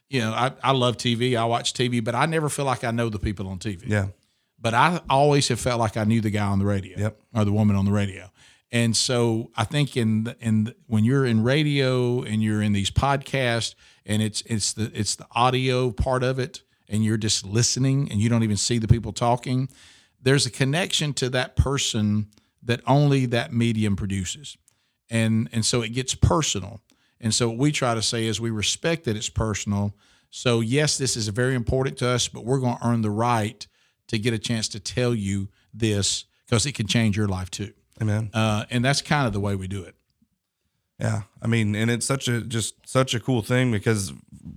[0.09, 1.35] You know, I, I love TV.
[1.37, 4.07] I watch TV, but I never feel like I know the people on TV Yeah.
[4.59, 7.21] but I always have felt like I knew the guy on the radio Yep.
[7.35, 8.31] or the woman on the radio.
[8.71, 12.71] And so I think in the, in the, when you're in radio and you're in
[12.71, 13.73] these podcasts
[14.05, 18.19] and it's it's the it's the audio part of it and you're just listening and
[18.19, 19.69] you don't even see the people talking,
[20.21, 22.27] there's a connection to that person
[22.63, 24.55] that only that medium produces.
[25.09, 26.81] And and so it gets personal.
[27.19, 29.95] And so what we try to say is we respect that it's personal.
[30.29, 33.65] So yes, this is very important to us, but we're going to earn the right
[34.07, 37.73] to get a chance to tell you this because it can change your life too.
[38.01, 38.29] Amen.
[38.33, 39.95] Uh, and that's kind of the way we do it.
[40.99, 44.11] Yeah, I mean, and it's such a just such a cool thing because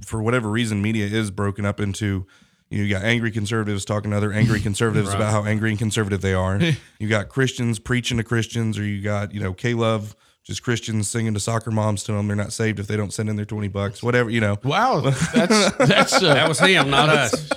[0.05, 2.27] for whatever reason, media is broken up into.
[2.69, 5.79] You, know, you got angry conservatives talking to other angry conservatives about how angry and
[5.79, 6.59] conservative they are.
[6.99, 11.09] you got Christians preaching to Christians, or you got you know K Love just Christians
[11.09, 13.45] singing to soccer moms to them they're not saved if they don't send in their
[13.45, 14.59] twenty bucks, whatever you know.
[14.65, 15.01] Wow,
[15.35, 17.51] that's that's uh, That was him, not us.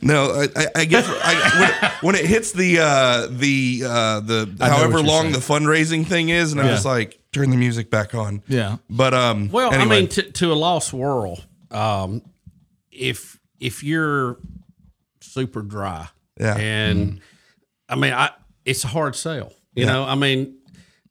[0.00, 4.20] No, I, I, I guess I, when, it, when it hits the uh, the uh,
[4.20, 5.32] the however long saying.
[5.34, 6.72] the fundraising thing is, and I'm Yeah.
[6.74, 8.42] just like turn the music back on.
[8.48, 8.76] yeah.
[8.90, 12.22] But um, Well, anyway, I mean, to, to a lost world, um,
[12.90, 14.38] if if you're
[15.20, 16.08] super dry,
[16.40, 16.56] Yeah.
[16.56, 17.20] and
[17.88, 18.30] I mean, I
[18.64, 19.52] it's a hard sell.
[19.74, 20.58] You know, I mean,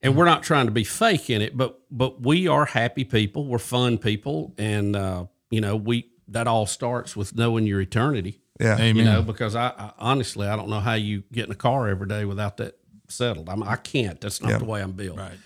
[0.03, 3.45] and we're not trying to be fake in it, but but we are happy people.
[3.47, 8.41] We're fun people, and uh, you know, we that all starts with knowing your eternity.
[8.59, 8.95] yeah, Amen.
[8.97, 11.87] You know, because I, I honestly I don't know how you get in a car
[11.87, 12.77] every day without that
[13.09, 13.49] settled.
[13.49, 14.19] I'm, I can't.
[14.21, 14.57] That's not Yeah.
[14.59, 15.17] the way I'm built.
[15.17, 15.37] Right.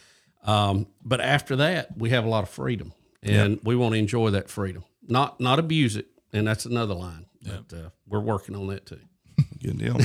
[0.43, 2.93] Um, but after that, we have a lot of freedom,
[3.23, 6.07] and we want to enjoy that freedom, not not abuse it.
[6.33, 7.25] And that's another line.
[7.41, 8.99] But uh, we're working on that too.
[9.63, 9.97] Good deal.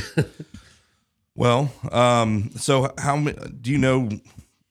[1.34, 3.38] well, um, so how many?
[3.60, 4.08] Do you know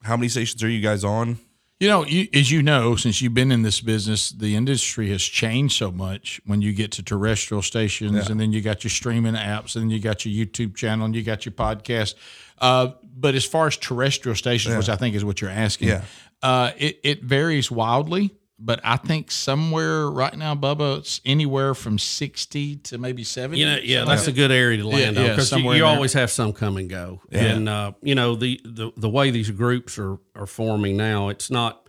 [0.02, 1.38] how many stations are you guys on?
[1.80, 5.22] You know, you, as you know, since you've been in this business, the industry has
[5.22, 6.38] changed so much.
[6.44, 9.90] When you get to terrestrial stations, and then you got your streaming apps, and then
[9.90, 12.16] you got your YouTube channel, and you got your podcast.
[12.58, 16.02] Uh, but as far as terrestrial stations, which I think is what you're asking, Yeah.
[16.42, 18.34] uh, it it varies wildly.
[18.62, 23.60] But I think somewhere right now, Bubba, it's anywhere from sixty to maybe seventy.
[23.60, 25.82] You know, yeah, something that's a good area to land Yeah, on because somewhere you,
[25.82, 25.96] in there.
[25.96, 27.22] always have some come and go.
[27.32, 31.50] And uh, you know the, the the way these groups are are forming now, it's
[31.50, 31.88] not.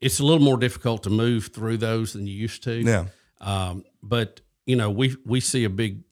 [0.00, 2.72] It's a little more difficult to move through those than you used to.
[2.82, 3.06] Yeah,
[3.40, 6.02] Um, but you know, we we see a big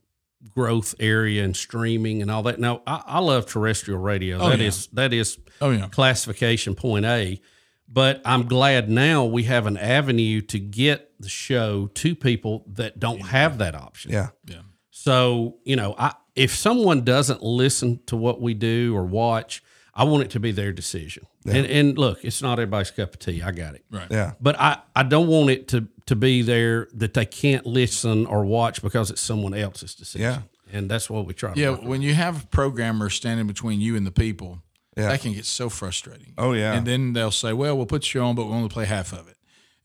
[0.54, 2.58] growth area in streaming and all that.
[2.60, 4.38] Now, I, I love terrestrial radio.
[4.48, 5.02] That is yeah.
[5.02, 5.88] that is Oh yeah.
[5.88, 7.40] classification point A.
[7.88, 12.98] But I'm glad now we have an avenue to get the show to people that
[12.98, 14.10] don't have that option.
[14.12, 14.62] yeah, Yeah.
[14.90, 19.62] So, you know, I if someone doesn't listen to what we do or watch,
[19.94, 21.26] I want it to be their decision.
[21.46, 23.42] And and look, it's not everybody's cup of tea.
[23.42, 23.84] I got it.
[23.90, 24.08] Right.
[24.10, 28.26] yeah, But I, I don't want it to, to be there that they can't listen
[28.26, 30.22] or watch because it's someone else's decision.
[30.22, 30.38] Yeah.
[30.72, 31.86] And that's what we try to Yeah, work on.
[31.88, 34.62] when you have programmers standing between you and the people,
[34.96, 35.08] Yeah.
[35.08, 36.34] that can get so frustrating.
[36.38, 36.74] Oh, yeah.
[36.74, 39.12] And then they'll say, "Well, we'll put the show on, but we'll only play half
[39.12, 39.36] of it."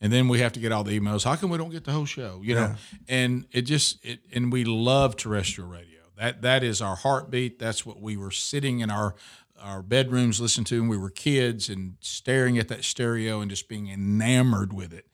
[0.02, 1.24] And then we have to get all the emails.
[1.24, 2.42] How come we don't get the whole show?
[2.44, 2.76] You know,
[3.08, 6.00] and it just it, and we love terrestrial radio.
[6.18, 7.60] That that is our heartbeat.
[7.60, 9.16] That's what we were sitting in our
[9.60, 13.68] our bedrooms listening to when we were kids and staring at that stereo and just
[13.68, 15.06] being enamored with it.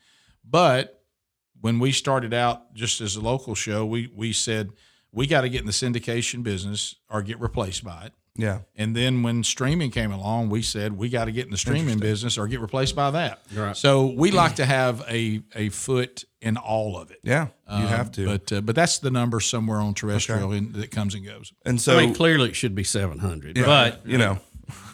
[0.44, 1.02] But
[1.60, 4.70] when we started out just as a local show, we we said
[5.12, 8.14] we got to get in the syndication business or get replaced by it.
[8.38, 8.60] Yeah.
[8.76, 12.00] And then when streaming came along, we said we got to get in the streaming
[12.00, 13.40] business or get replaced by that.
[13.56, 13.78] Right.
[13.78, 17.20] So we like to have a a foot in all of it.
[17.24, 17.48] Yeah.
[17.70, 18.26] You Um, have to.
[18.26, 21.54] But uh, but that's the number somewhere on terrestrial in, that comes and goes.
[21.66, 24.40] and so, I mean, clearly it should be 700, yeah, but you know,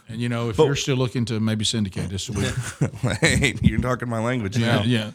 [0.07, 2.43] And you know, if you're still looking to maybe syndicate this, we,
[3.21, 4.83] hey, you're talking my language now.
[4.83, 5.11] yeah,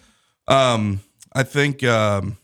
[0.49, 1.01] Um,
[1.33, 2.39] I think um,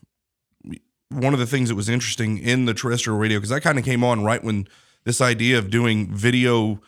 [1.08, 3.84] one of the things that was interesting in the terrestrial radio because I kind of
[3.84, 4.66] came on right when
[5.04, 6.80] this idea of doing video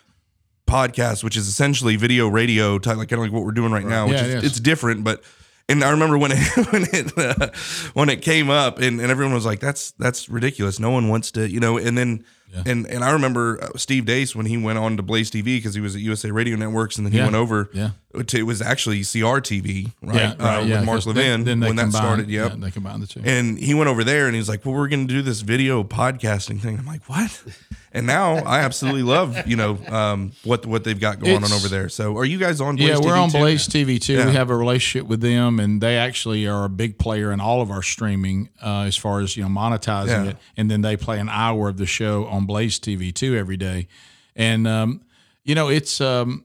[0.66, 3.84] podcasts, which is essentially video radio, type, like kind of like what we're doing right
[3.84, 4.44] now, which Yeah, is, it is.
[4.44, 5.22] it's different, but.
[5.66, 6.38] And I remember when it
[6.72, 7.48] when it uh,
[7.94, 10.78] when it came up, and, and everyone was like, "That's that's ridiculous.
[10.78, 12.26] No one wants to, you know." And then
[12.66, 15.74] and and I remember uh, Steve Deace when he went on to Blaze TV because
[15.74, 17.24] he was at USA Radio Networks, and then he Yeah.
[17.24, 17.68] went over.
[17.72, 17.90] Yeah.
[18.26, 20.14] to, it was actually CRTV, right?
[20.14, 20.76] yeah, uh, right, yeah.
[20.78, 22.30] with Mark Levin then, then they when that started.
[22.30, 22.50] Yep.
[22.52, 23.20] yeah, they combined the two.
[23.24, 25.40] And he went over there and he was like, "Well, we're going to do this
[25.40, 27.42] video podcasting thing." I'm like, "What?"
[27.90, 31.66] And now I absolutely love you know um, what what they've got going on over
[31.68, 31.88] there.
[31.88, 32.76] So, are you guys on?
[32.76, 33.38] Blaze yeah, we're TV on too?
[33.38, 34.14] Blaze TV too.
[34.14, 34.26] Yeah.
[34.26, 37.62] We have a relationship with them, and they actually are a big player in all
[37.62, 40.30] of our streaming uh, as far as you know monetizing Yeah.
[40.30, 40.36] it.
[40.56, 43.88] And then they play an hour of the show on Blaze TV too every day.
[44.36, 45.02] And um,
[45.44, 46.44] you know, it's um,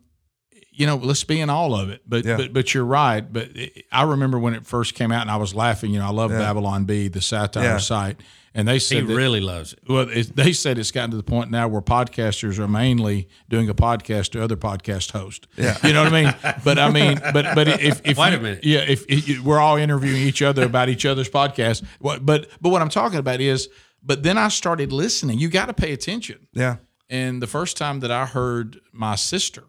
[0.71, 2.01] you know, let's be in all of it.
[2.07, 2.37] But Yeah.
[2.37, 3.21] but but you're right.
[3.21, 5.91] But it, I remember when it first came out, and I was laughing.
[5.91, 7.77] You know, I love Babylon Bee, the satire Yeah.
[7.77, 8.17] site,
[8.53, 9.79] and they he said that, really loves it.
[9.89, 13.67] well, it, they said it's gotten to the point now where podcasters are mainly doing
[13.69, 15.47] a podcast to other podcast hosts.
[15.57, 15.75] Yeah.
[15.85, 16.35] you know what I mean.
[16.63, 18.63] But I mean, but but if, if Wait a minute.
[18.63, 22.25] yeah, if, if you- we're all interviewing each other about each other's podcast, what?
[22.25, 23.67] But but what I'm talking about is,
[24.01, 25.39] but then I started listening.
[25.39, 26.47] You got to pay attention.
[26.53, 26.77] Yeah,
[27.09, 29.63] And the first time that I heard my sister,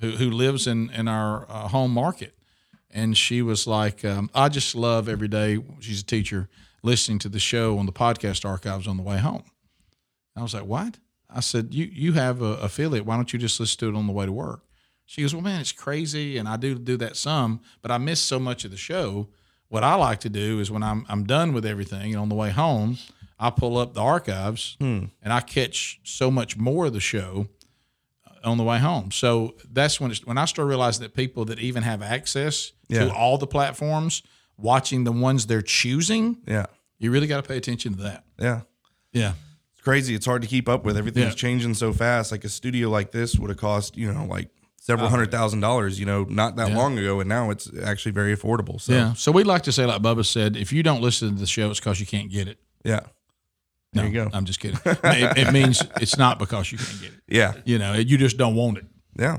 [0.00, 2.34] who who lives in in our uh, home market,
[2.90, 6.48] and she was like, um, "I just love every day." She's a teacher,
[6.82, 9.44] listening to the show on the podcast archives on the way home.
[10.36, 13.04] I was like, "What?" I said, "You you have a affiliate.
[13.04, 14.62] Why don't you just listen to it on the way to work?"
[15.06, 18.20] She goes, "Well, man, it's crazy, and I do do that some, but I miss
[18.20, 19.28] so much of the show.
[19.68, 22.34] What I like to do is when I'm I'm done with everything and on the
[22.34, 22.98] way home,
[23.42, 25.04] I pull up the archives hmm.
[25.22, 27.48] and I catch so much more of the show
[28.26, 29.10] uh, on the way home.
[29.10, 33.06] So that's when it's, when I start realizing that people that even have access Yeah.
[33.06, 34.22] to all the platforms,
[34.58, 36.66] watching the ones they're choosing, yeah,
[36.98, 38.24] you really got to pay attention to that.
[38.38, 38.60] yeah.
[39.12, 39.32] Yeah.
[39.72, 40.14] It's crazy.
[40.14, 40.96] It's hard to keep up with.
[40.98, 41.34] Everything's Yeah.
[41.48, 42.30] changing so fast.
[42.30, 45.60] Like a studio like this would have cost you know like several hundred uh, thousand
[45.60, 45.98] dollars.
[45.98, 46.76] You know, not that Yeah.
[46.76, 48.78] long ago, and now it's actually very affordable.
[48.78, 49.14] So Yeah.
[49.14, 51.70] So we'd like to say, like Bubba said, if you don't listen to the show,
[51.70, 52.58] it's because you can't get it.
[52.84, 53.00] yeah.
[53.92, 54.30] There you go.
[54.32, 54.78] I'm just kidding.
[54.84, 57.20] it, it means it's not because you can't get it.
[57.26, 57.54] Yeah.
[57.64, 58.84] You know, you just don't want it.
[59.18, 59.38] Yeah.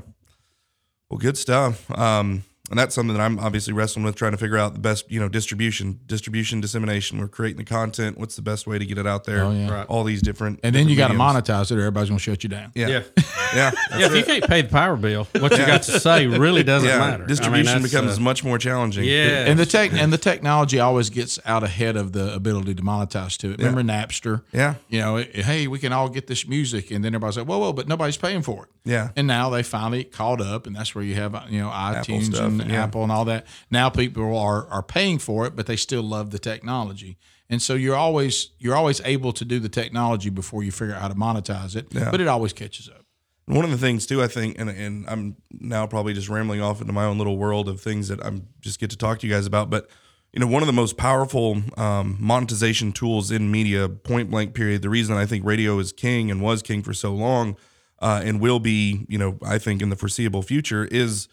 [1.10, 1.90] Well, good stuff.
[1.98, 5.12] Um, and that's something that I'm obviously wrestling with, trying to figure out the best,
[5.12, 7.20] you know, distribution, distribution, dissemination.
[7.20, 8.18] We're creating the content.
[8.18, 9.44] What's the best way to get it out there?
[9.44, 9.70] Oh, yeah.
[9.70, 9.86] Right.
[9.88, 10.62] All these different.
[10.64, 12.72] And then you got to monetize it, or everybody's going to shut you down.
[12.74, 12.88] Yeah.
[12.88, 13.02] Yeah.
[13.54, 13.72] Yeah.
[13.98, 16.88] Yeah, if you can't pay the power bill, what you got to say really doesn't
[16.88, 17.00] Yeah.
[17.00, 17.14] matter.
[17.16, 19.04] I mean, Distribution becomes uh, much more challenging.
[19.04, 19.44] yeah.
[19.46, 23.36] And the tech and the technology always gets out ahead of the ability to monetize
[23.40, 23.58] to it.
[23.58, 24.44] Remember Napster?
[24.54, 24.76] Yeah.
[24.88, 27.58] You know, it- hey, we can all get this music, and then everybody's like, whoa,
[27.60, 28.70] whoa, but nobody's paying for it.
[28.86, 29.10] Yeah.
[29.18, 32.54] And now they finally caught up, and that's where you have you know iTunes stuff,
[32.62, 32.84] and yeah.
[32.84, 33.46] Apple and all that.
[33.70, 37.18] Now people are are paying for it, but they still love the technology.
[37.50, 41.02] And so you're always you're always able to do the technology before you figure out
[41.02, 41.88] how to monetize it.
[41.92, 42.10] Yeah.
[42.10, 43.06] But it always catches up.
[43.46, 46.80] One of the things too, I think, and, and I'm now probably just rambling off
[46.80, 49.34] into my own little world of things that I'm just get to talk to you
[49.34, 49.70] guys about.
[49.70, 49.90] But
[50.32, 54.82] you know, one of the most powerful um, monetization tools in media, point blank period.
[54.82, 57.58] The reason I think radio is king and was king for so long,
[58.00, 61.28] uh, and will be, you know, I think in the foreseeable future is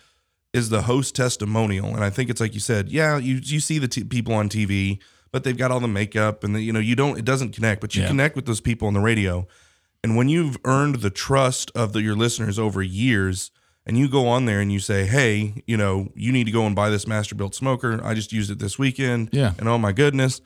[0.55, 1.95] is the host testimonial.
[1.95, 4.49] And I think it's like you said, yeah, you you see the t- people on
[4.49, 4.99] TV,
[5.31, 7.81] but they've got all the makeup, and the, you know, you don't, it doesn't connect,
[7.81, 8.09] but you Yeah.
[8.09, 9.47] connect with those people on the radio.
[10.03, 13.51] And when you've earned the trust of the, your listeners over years,
[13.85, 16.67] and you go on there and you say, "Hey, you know, you need to go
[16.67, 18.01] and buy this Masterbuilt smoker.
[18.05, 19.55] I just used it this weekend, Yeah.
[19.59, 20.41] and oh my goodness."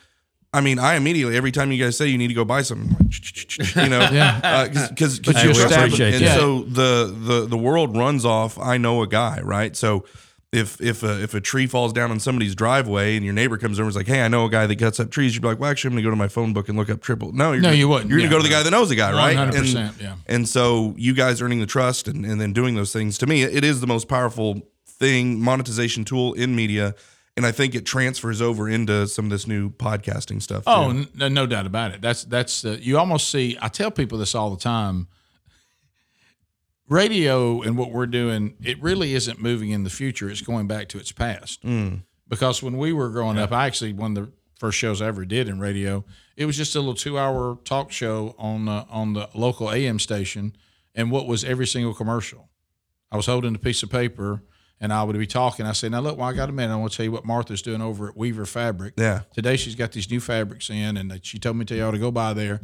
[0.55, 2.91] I mean, I immediately every time you guys say you need to go buy something,
[2.91, 4.41] like, you know, Yeah.
[4.43, 5.85] Uh, because But because you you trust them.
[5.85, 8.59] appreciate and so the the the world runs off.
[8.59, 9.75] I know a guy, right?
[9.75, 10.05] So
[10.53, 13.79] if if a, if a tree falls down on somebody's driveway and your neighbor comes
[13.79, 15.49] over and is like, "Hey, I know a guy that cuts up trees," you'd be
[15.49, 17.33] like, "Well, actually, I'm going to go to my phone book and look up triple."
[17.33, 18.11] No, you're No, gonna, you wouldn't.
[18.11, 19.35] You're going to Yeah, go to the guy that knows a guy, right?
[19.55, 20.17] 100%, And, yeah.
[20.27, 23.43] and so you guys earning the trust and, and then doing those things to me,
[23.43, 26.95] it is the most powerful thing monetization tool in media.
[27.37, 30.65] And I think it transfers over into some of this new podcasting stuff.
[30.67, 32.03] Oh, n- no doubt about it.
[32.03, 33.57] That's that's uh, you almost see.
[33.61, 35.09] I tell people this all the time.
[36.89, 40.29] Radio and what we're doing, it really isn't moving in the future.
[40.29, 41.63] It's going back to its past.
[42.29, 45.25] Because when we were growing up, I actually one of the first shows I ever
[45.25, 46.05] did in radio.
[46.37, 49.99] It was just a little two hour talk show on uh, on the local AM
[49.99, 50.55] station,
[50.95, 52.51] and what was every single commercial.
[53.11, 54.43] I was holding a piece of paper
[54.83, 55.65] and I would be talking.
[55.65, 56.75] I said, "Now look, well, I got a minute.
[56.75, 58.95] I want to tell you what Martha's doing over at Weaver Fabric.
[58.99, 59.21] Yeah.
[59.35, 62.11] today she's got these new fabrics in, and she told me to y'all to go
[62.11, 62.61] by there.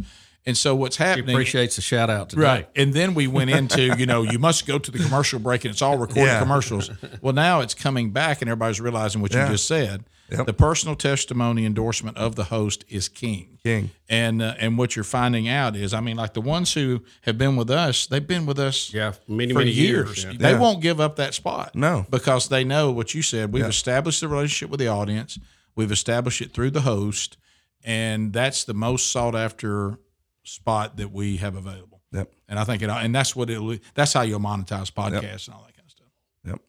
[0.47, 1.31] And so what's He happening?
[1.31, 2.43] appreciates the shout out today.
[2.43, 2.69] Right.
[2.75, 5.73] And then we went into, you know, you must go to the commercial break and
[5.73, 6.41] it's all recorded Yeah.
[6.41, 6.91] commercials.
[7.21, 9.45] Well, now it's coming back and everybody's realizing what Yeah.
[9.47, 10.05] you just said.
[10.31, 10.47] Yep.
[10.47, 13.59] The personal testimony endorsement of the host is king.
[13.62, 13.91] King.
[14.11, 17.38] And uh, and what you're finding out is, I mean, like the ones who have
[17.38, 20.23] been with us, they've been with us Yeah, many for many years.
[20.23, 20.35] years.
[20.35, 20.38] yeah.
[20.38, 20.59] They Yeah.
[20.61, 21.75] won't give up that spot.
[21.75, 22.07] No.
[22.11, 23.53] Because they know what you said.
[23.55, 23.69] We've Yeah.
[23.71, 25.38] established the relationship with the audience.
[25.75, 27.38] We've established it through the host.
[27.85, 29.99] And that's the most sought after
[30.43, 32.03] spot that we have available.
[32.12, 32.33] Yep.
[32.49, 33.81] And I think it, and that's what it.
[33.95, 36.09] That's how you'll monetize podcasts and all that kind of stuff.
[36.45, 36.61] Yep.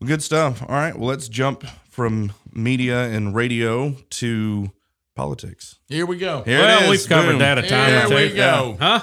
[0.00, 0.62] Well, good stuff.
[0.62, 0.96] All right.
[0.98, 1.64] Well, let's jump
[1.96, 4.70] from media and radio to
[5.14, 5.76] politics.
[5.88, 6.42] Here we go.
[6.42, 6.90] Here Well, is.
[6.90, 7.38] we've covered Boom.
[7.38, 8.14] that a time Here or two.
[8.16, 8.76] we go.
[8.78, 9.00] Huh?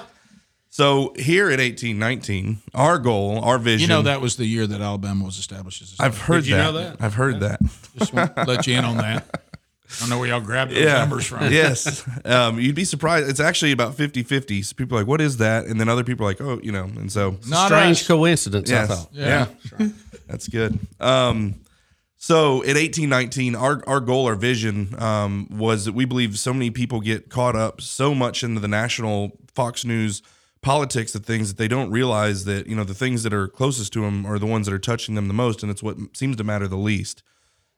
[0.70, 3.82] So here at 1819, our goal, our vision.
[3.82, 6.06] You know that was the year that Alabama was established as a state.
[6.06, 6.64] I've heard Did you that.
[6.64, 6.98] know that?
[7.00, 7.60] I've heard that.
[7.98, 9.26] Just want to let you in on that.
[9.34, 11.00] I don't know where y'all grabbed those Yeah.
[11.00, 11.44] numbers from.
[11.52, 12.08] yes.
[12.26, 13.28] Um, you'd be surprised.
[13.28, 14.62] It's actually about 50 50.
[14.62, 15.66] So people are like, what is that?
[15.66, 18.08] And then other people are like, oh, you know, and so Not Strange us.
[18.08, 18.88] coincidence, I Yes.
[18.88, 19.10] thought.
[19.14, 19.48] Yeah.
[20.28, 20.80] That's good.
[21.00, 21.56] Um,
[22.24, 26.72] so at 1819, our, our goal, our vision um, was that we believe so many
[26.72, 30.22] people get caught up so much into the national Fox News
[30.62, 33.92] politics of things that they don't realize that, you know, the things that are closest
[33.92, 35.64] to them are the ones that are touching them the most.
[35.64, 37.24] And it's what seems to matter the least.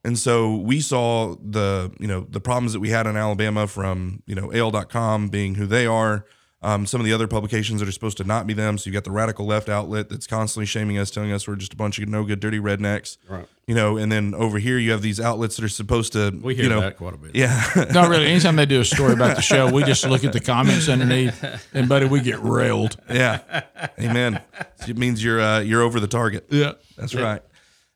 [0.04, 4.22] And so we saw the, you know, the problems that we had in Alabama from,
[4.26, 6.24] you know, al.com being who they are,
[6.62, 8.78] um, some of the other publications that are supposed to not be them.
[8.78, 11.74] So you got the radical left outlet that's constantly shaming us, telling us we're just
[11.74, 13.18] a bunch of no good, dirty rednecks.
[13.28, 13.46] Right.
[13.66, 16.54] You know, and then over here you have these outlets that are supposed to, We
[16.54, 17.34] hear you know, that quite a bit.
[17.36, 18.26] yeah, Not really.
[18.26, 21.44] Anytime they do a story about the show, we just look at the comments underneath,
[21.74, 22.96] and buddy, we get railed.
[23.10, 23.62] yeah,
[23.98, 24.40] amen.
[24.88, 26.46] It means you're uh, you're over the target.
[26.50, 26.72] Yeah.
[26.96, 27.42] That's right.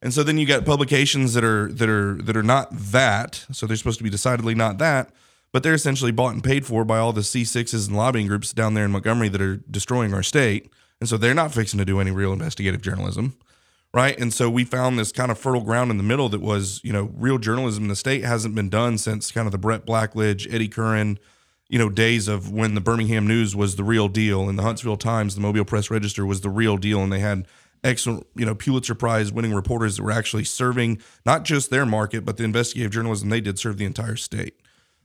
[0.03, 3.47] And so then you got publications that are that are that are not that.
[3.53, 5.11] So they're supposed to be decidedly not that,
[5.53, 8.75] but they're essentially bought and paid for by all the C6s and lobbying groups down
[8.75, 10.71] there in Montgomery that are destroying our state.
[11.01, 13.37] And so they're not fixing to do any real investigative journalism.
[13.93, 14.17] Right.
[14.21, 16.93] And so we found this kind of fertile ground in the middle that was, you
[16.93, 20.47] know, real journalism in the state hasn't been done since kind of the Brett Blackledge,
[20.53, 21.19] Eddie Curran,
[21.69, 24.97] you know, days of when the Birmingham News was the real deal and the Huntsville
[24.97, 27.03] Times, the Mobile Press Register was the real deal.
[27.03, 27.49] And they had
[27.83, 32.25] excellent, you know, Pulitzer Prize winning reporters that were actually serving not just their market,
[32.25, 34.60] but the investigative journalism they did serve the entire state.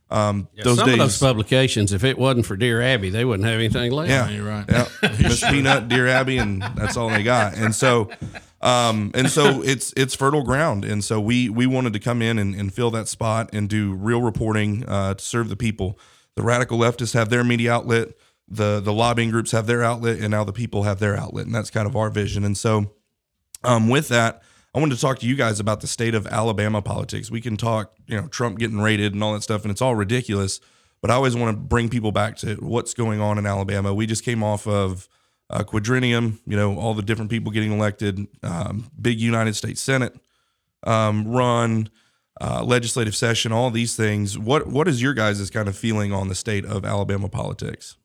[0.09, 3.47] Um, those Some days, of those publications, if it wasn't for Dear Abby, they wouldn't
[3.47, 4.09] have anything left.
[4.09, 4.65] yeah, You're right.
[4.69, 4.87] Yeah,
[5.19, 7.55] Miss Peanut, Dear Abby, and that's all they got.
[7.55, 8.11] And so,
[8.61, 10.85] um, and so it's it's fertile ground.
[10.85, 13.93] And so we we wanted to come in and, and fill that spot and do
[13.93, 15.97] real reporting uh, to serve the people.
[16.35, 18.09] The radical leftists have their media outlet.
[18.47, 21.55] The the lobbying groups have their outlet, and now the people have their outlet, and
[21.55, 22.43] that's kind of our vision.
[22.43, 22.91] And so,
[23.63, 24.43] um, with that,
[24.75, 27.31] I wanted to talk to you guys about the state of Alabama politics.
[27.31, 29.95] We can talk, you know, Trump getting raided and all that stuff, and it's all
[29.95, 30.59] ridiculous.
[31.01, 33.93] But I always want to bring people back to what's going on in Alabama.
[33.93, 35.07] We just came off of
[35.49, 40.13] uh, quadrennium, you know, all the different people getting elected, um, big United States Senate
[40.85, 41.89] um, run,
[42.41, 44.37] uh, legislative session, all these things.
[44.37, 47.95] What what is your guys' kind of feeling on the state of Alabama politics?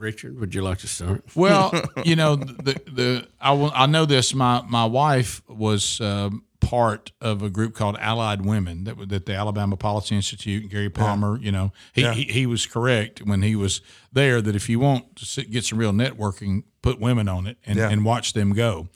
[0.00, 1.24] Richard, would you like to start?
[1.34, 1.72] Well,
[2.04, 4.34] you know, the the I will, I know this.
[4.34, 9.34] My my wife was um, part of a group called Allied Women that that the
[9.34, 10.68] Alabama Policy Institute.
[10.70, 12.14] Gary Palmer, you know, he, Yeah.
[12.14, 13.80] he he was correct when he was
[14.12, 17.58] there that if you want to sit, get some real networking, put women on it
[17.66, 17.90] and, Yeah.
[17.90, 18.88] and watch them go.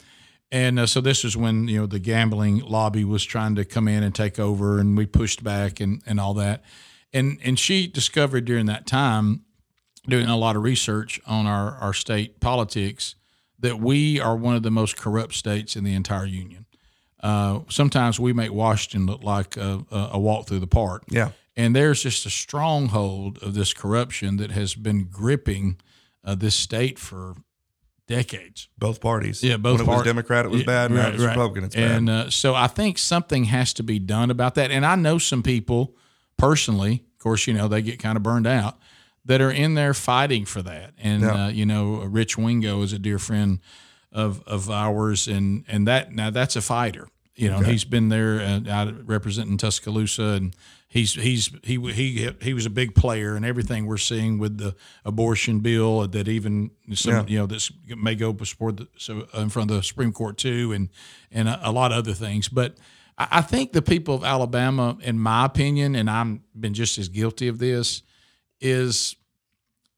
[0.53, 3.89] And uh, so this was when you know the gambling lobby was trying to come
[3.89, 6.63] in and take over, and we pushed back and and all that.
[7.13, 9.43] And and she discovered during that time
[10.09, 13.15] doing a lot of research on our, our state politics
[13.59, 16.67] that we are one of the most corrupt states in the entire union.
[17.21, 21.05] Uh, sometimes we make Washington look like a, a, walk through the park.
[21.09, 21.31] Yeah.
[21.57, 25.79] And there's just a stronghold of this corruption that has been gripping
[26.23, 27.37] uh, this state for
[28.07, 28.69] decades.
[28.77, 29.43] Both parties.
[29.43, 30.91] Yeah, both When it was Democrat, it was Yeah, bad.
[30.91, 31.31] Now right, it's right.
[31.31, 31.91] Republican, it's bad.
[31.93, 34.71] And uh, so I think something has to be done about that.
[34.71, 35.95] And I know some people
[36.37, 38.79] personally, of course, you know, they get kind of burned out,
[39.27, 40.93] that are in there fighting for that.
[40.99, 41.45] And, Yeah.
[41.45, 43.61] uh, you know, Rich Wingo is a dear friend
[44.13, 45.29] of, of ours.
[45.29, 47.09] And, and that, now that's a fighter.
[47.37, 50.55] You know, he's been there uh, representing Tuscaloosa, and
[50.87, 54.77] he's he's he he he was a big player in everything we're seeing with the
[55.05, 57.25] abortion bill that even some Yeah.
[57.27, 60.71] you know this may go before the so in front of the Supreme Court too,
[60.71, 60.91] and
[61.33, 62.49] and a, a lot of other things.
[62.49, 62.77] But
[63.19, 67.09] I, I think the people of Alabama, in my opinion, and I've been just as
[67.09, 68.03] guilty of this,
[68.61, 69.17] is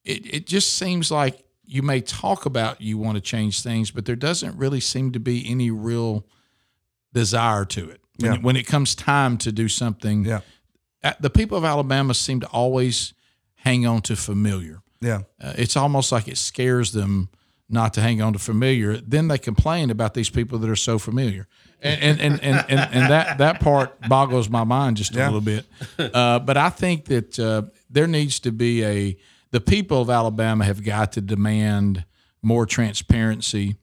[0.04, 4.04] it, it just seems like you may talk about you want to change things, but
[4.04, 6.24] there doesn't really seem to be any real
[7.12, 8.00] desire to it.
[8.18, 8.36] When, Yeah.
[8.38, 10.40] it, when it comes time to do something, Yeah.
[11.02, 13.14] uh, the people of Alabama seem to always
[13.56, 14.80] hang on to familiar.
[15.00, 15.22] Yeah.
[15.40, 17.28] Uh, it's almost like it scares them
[17.68, 18.96] not to hang on to familiar.
[18.98, 21.48] Then they complain about these people that are so familiar,
[21.82, 25.24] and and and and, and, and that that part boggles my mind just a Yeah.
[25.26, 25.66] little bit.
[25.98, 27.62] Uh, but I think that uh,
[27.96, 29.16] there needs to be a
[29.50, 32.04] the people of Alabama have got to demand
[32.42, 33.76] more transparency.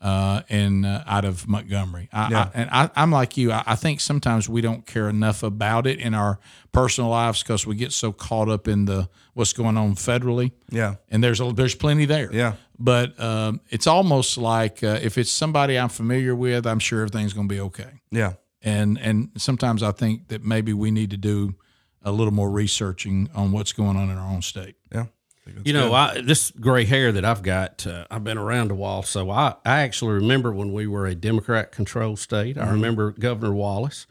[0.00, 3.50] Uh, and uh, out of Montgomery, I, I, and I, I'm like you.
[3.52, 6.38] I, I think sometimes we don't care enough about it in our
[6.72, 10.96] personal lives because we get so caught up in the what's going on federally Yeah.
[11.10, 12.28] and there's a, there's plenty there.
[12.30, 12.56] Yeah.
[12.78, 17.32] But um, it's almost like uh, if it's somebody I'm familiar with, I'm sure everything's
[17.32, 18.00] going to be okay.
[18.10, 18.34] Yeah.
[18.60, 21.54] And and sometimes I think that maybe we need to do
[22.04, 24.76] a little more researching on what's going on in our own state.
[24.92, 25.06] Yeah.
[25.62, 29.02] You know, I, this gray hair that I've got, uh, I've been around a while.
[29.02, 32.56] So I, I actually remember when we were a Democrat controlled state.
[32.56, 34.06] I remember Governor Wallace.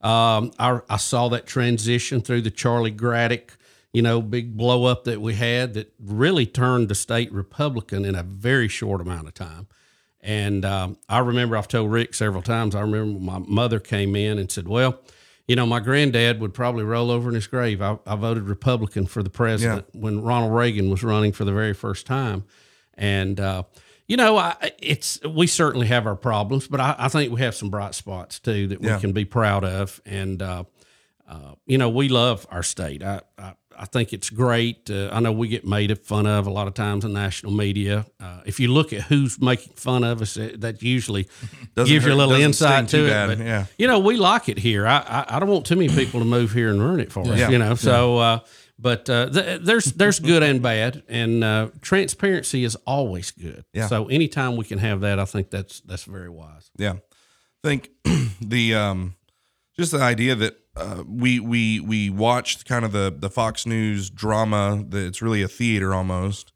[0.00, 3.50] Um, I, I saw that transition through the Charlie Graddick,
[3.92, 8.14] you know, big blow up that we had that really turned the state Republican in
[8.14, 9.66] a very short amount of time.
[10.20, 12.74] And um, I remember I've told Rick several times.
[12.74, 15.00] I remember my mother came in and said, "Well,
[15.48, 17.82] you know, my granddad would probably roll over in his grave.
[17.82, 21.74] I, I voted Republican for the president when Ronald Reagan was running for the very
[21.74, 22.44] first time,
[22.94, 23.62] and uh,
[24.06, 27.54] you know, I, it's we certainly have our problems, but I, I think we have
[27.54, 28.94] some bright spots too that Yeah.
[28.96, 30.00] we can be proud of.
[30.06, 30.64] And uh,
[31.28, 33.02] uh, you know, we love our state.
[33.02, 34.90] I, I, I think it's great.
[34.90, 38.06] Uh, I know we get made fun of a lot of times in national media.
[38.20, 41.28] Uh, if you look at who's making fun of us, it, that usually
[41.76, 43.10] Doesn't gives you a little insight to it.
[43.10, 43.66] bad, But, yeah.
[43.78, 44.86] you know, we like it here.
[44.86, 47.20] I, I, I don't want too many people to move here and ruin it for
[47.20, 47.38] us.
[47.38, 47.50] Yeah.
[47.50, 48.38] You know, so uh,
[48.80, 53.64] but uh, th- there's there's good and bad, and uh, transparency is always good.
[53.72, 53.86] Yeah.
[53.86, 56.70] So anytime we can have that, I think that's that's very wise.
[56.76, 56.94] Yeah.
[57.64, 57.90] I think
[58.40, 59.14] the um
[59.78, 64.10] just the idea that uh, we we we watched kind of the the Fox News
[64.10, 66.52] drama that it's really a theater almost,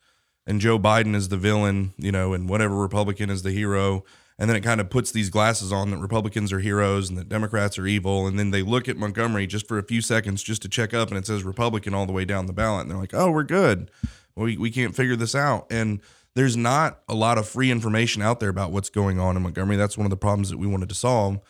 [0.47, 4.05] and Joe Biden is the villain, you know, and whatever Republican is the hero,
[4.39, 7.29] and then it kind of puts these glasses on that Republicans are heroes and that
[7.29, 10.63] Democrats are evil, and then they look at Montgomery just for a few seconds just
[10.63, 12.99] to check up, and it says Republican all the way down the ballot, and they're
[12.99, 13.91] like, oh, we're good,
[14.35, 16.01] we we can't figure this out, and
[16.35, 19.77] there's not a lot of free information out there about what's going on in Montgomery.
[19.77, 21.41] That's one of the problems that we wanted to solve.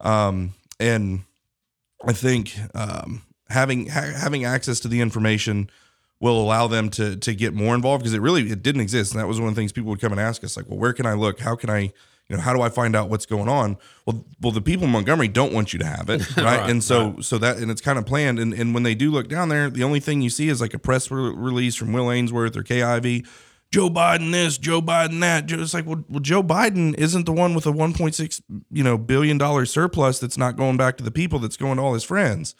[0.00, 1.24] Um, and
[2.04, 5.70] I think um, having ha- having access to the information
[6.20, 9.20] will allow them to to get more involved because it really it didn't exist, and
[9.20, 10.92] that was one of the things people would come and ask us like, well, where
[10.92, 11.40] can I look?
[11.40, 11.92] How can I
[12.28, 13.76] you know how do I find out what's going on?
[14.04, 16.68] Well, well, the people in Montgomery don't want you to have it, right?
[16.68, 18.38] and so so that and it's kind of planned.
[18.38, 20.74] And and when they do look down there, the only thing you see is like
[20.74, 23.24] a press re- release from Will Ainsworth or Kay Ivey.
[23.72, 25.50] Joe Biden this, Joe Biden that.
[25.50, 29.38] It's like, well, well, Joe Biden isn't the one with a 1.6 you know billion
[29.38, 31.38] dollar surplus that's not going back to the people.
[31.38, 32.54] That's going to all his friends.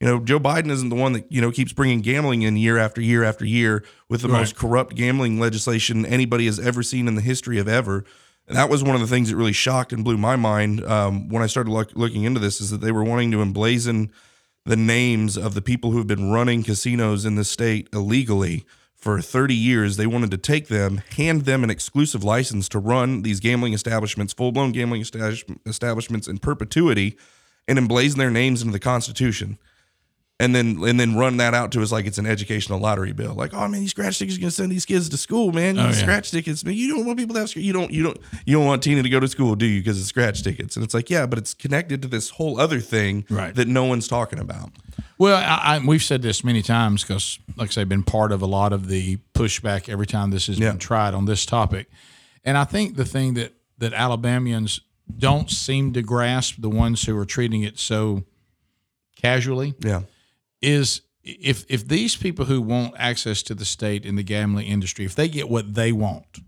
[0.00, 2.78] You know, Joe Biden isn't the one that you know keeps bringing gambling in year
[2.78, 7.14] after year after year with the most corrupt gambling legislation anybody has ever seen in
[7.14, 8.04] the history of ever.
[8.48, 11.28] And that was one of the things that really shocked and blew my mind um,
[11.28, 12.60] when I started look, looking into this.
[12.60, 14.10] Is that they were wanting to emblazon
[14.64, 18.64] the names of the people who have been running casinos in the state illegally
[19.02, 19.96] for 30 years.
[19.96, 24.32] They wanted to take them, hand them an exclusive license to run these gambling establishments,
[24.32, 25.04] full blown gambling
[25.66, 27.18] establishments in perpetuity,
[27.66, 29.58] and emblazon their names into the Constitution.
[30.42, 33.34] And then and then run that out to us like it's an educational lottery bill.
[33.34, 35.78] Like, oh man, these scratch tickets are gonna send these kids to school, man.
[35.78, 35.92] Oh, yeah.
[35.92, 36.74] scratch tickets, man.
[36.74, 39.08] You don't want people to have you don't you don't you don't want Tina to
[39.08, 39.80] go to school, do you?
[39.80, 40.74] Because of scratch tickets.
[40.76, 43.54] And it's like, yeah, but it's connected to this whole other thing Right.
[43.54, 44.70] that no one's talking about.
[45.18, 48.42] Well, I, I, we've said this many times because, like I say, been part of
[48.42, 50.70] a lot of the pushback every time this has Yeah.
[50.70, 51.88] been tried on this topic.
[52.44, 54.80] And I think the thing that that Alabamians
[55.18, 58.24] don't seem to grasp, the ones who are treating it so
[59.16, 60.02] casually, Yeah.
[60.62, 65.04] Is if if these people who want access to the state in the gambling industry,
[65.04, 66.38] if they get what they want,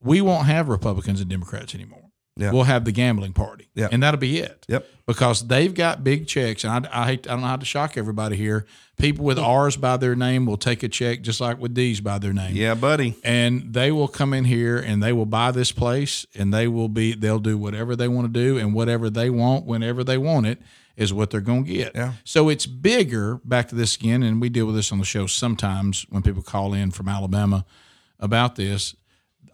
[0.00, 1.98] we won't have Republicans and Democrats anymore.
[2.36, 2.50] Yeah.
[2.50, 3.88] We'll have the gambling party, Yeah.
[3.92, 4.64] and that'll be it.
[4.66, 4.86] Yep.
[5.06, 7.98] Because they've got big checks, and I, I hate I don't know how to shock
[7.98, 8.64] everybody here.
[8.96, 12.18] People with R's by their name will take a check just like with D's by
[12.18, 13.16] their name Yeah, buddy.
[13.22, 16.88] and they will come in here and they will buy this place and they will
[16.88, 20.46] be they'll do whatever they want to do and whatever they want whenever they want
[20.46, 20.62] it
[20.96, 21.92] is what they're going to get.
[21.94, 22.12] Yeah.
[22.24, 25.26] So it's bigger back to this again and we deal with this on the show
[25.26, 27.64] sometimes when people call in from Alabama
[28.18, 28.94] about this.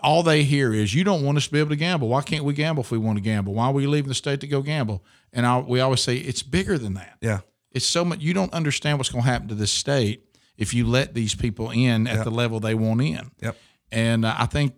[0.00, 2.08] All they hear is you don't want us to be able to gamble.
[2.08, 3.54] Why can't we gamble if we want to gamble?
[3.54, 5.04] Why are we leaving the state to go gamble?
[5.32, 7.16] And I, we always say it's bigger than that.
[7.20, 7.40] Yeah.
[7.72, 10.24] It's so much you don't understand what's going to happen to this state
[10.56, 13.30] if you let these people in at the level they want in.
[13.40, 13.56] Yep.
[13.90, 14.74] And I think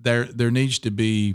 [0.00, 1.34] there there needs to be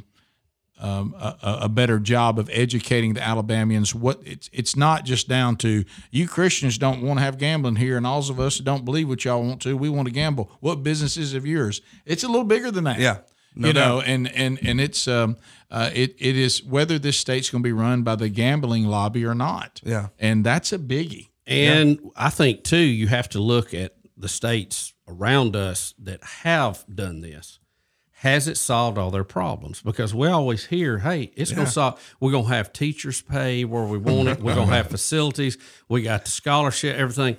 [0.79, 3.93] um, a, a- a better job of educating the Alabamians.
[3.93, 7.97] What it's it's not just down to you Christians don't want to have gambling here,
[7.97, 9.75] and all of us don't believe what y'all want to.
[9.77, 10.51] We want to gamble.
[10.59, 11.81] What business is of yours?
[12.05, 12.99] It's a little bigger than that.
[12.99, 13.17] Yeah.
[13.55, 15.35] No you know, and and and it's um,
[15.71, 19.25] uh, it it is whether this state's going to be run by the gambling lobby
[19.25, 19.81] or not.
[19.83, 20.09] Yeah.
[20.19, 21.29] and that's a biggie.
[21.47, 26.85] And I think too, you have to look at the states around us that have
[26.93, 27.57] done this.
[28.21, 29.81] Has it solved all their problems?
[29.81, 32.15] Because we always hear, "Hey, it's going to solve.
[32.19, 34.41] We're going to have teachers pay where we want it.
[34.41, 35.57] We're going to have facilities.
[35.87, 37.37] We got the scholarship, everything."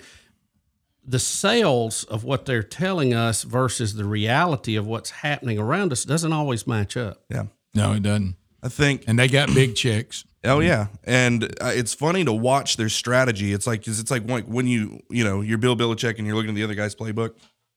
[1.05, 6.05] The sales of what they're telling us versus the reality of what's happening around us
[6.05, 7.25] doesn't always match up.
[7.29, 7.45] Yeah.
[7.75, 8.37] No, it doesn't.
[8.63, 10.25] I think And they got big checks.
[10.45, 13.53] Oh yeah, and uh, it's funny to watch their strategy.
[13.53, 16.35] It's like 'cause it's like when, when you you know you're Bill Belichick and you're
[16.37, 17.33] looking at the other guy's playbook.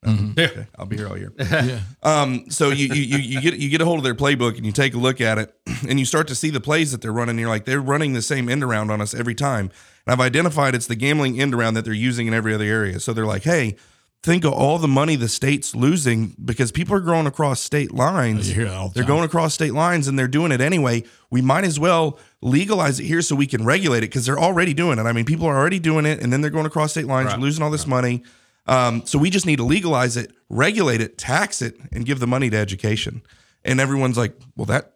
[0.08, 1.32] Okay, I'll be here all year.
[1.40, 1.80] Yeah.
[2.02, 4.66] Um, so you, you you you get you get a hold of their playbook and
[4.66, 5.54] you take a look at it,
[5.88, 7.32] and you start to see the plays that they're running.
[7.32, 9.70] And you're like, they're running the same end around on us every time.
[10.06, 13.00] And I've identified it's the gambling end around that they're using in every other area.
[13.00, 13.78] So they're like, hey,
[14.22, 18.48] think of all the money the state's losing because people are going across state lines.
[18.50, 19.08] You hear that all the They're time.
[19.16, 21.04] going across state lines and they're doing it anyway.
[21.30, 24.74] We might as well legalize it here so we can regulate it because they're already
[24.74, 25.04] doing it.
[25.04, 27.40] I mean, people are already doing it and then they're going across state lines, Right.
[27.40, 28.24] losing all this money.
[28.66, 32.28] Um, so we just need to legalize it, regulate it, tax it, and give the
[32.28, 33.22] money to education.
[33.66, 34.94] And everyone's like, well, that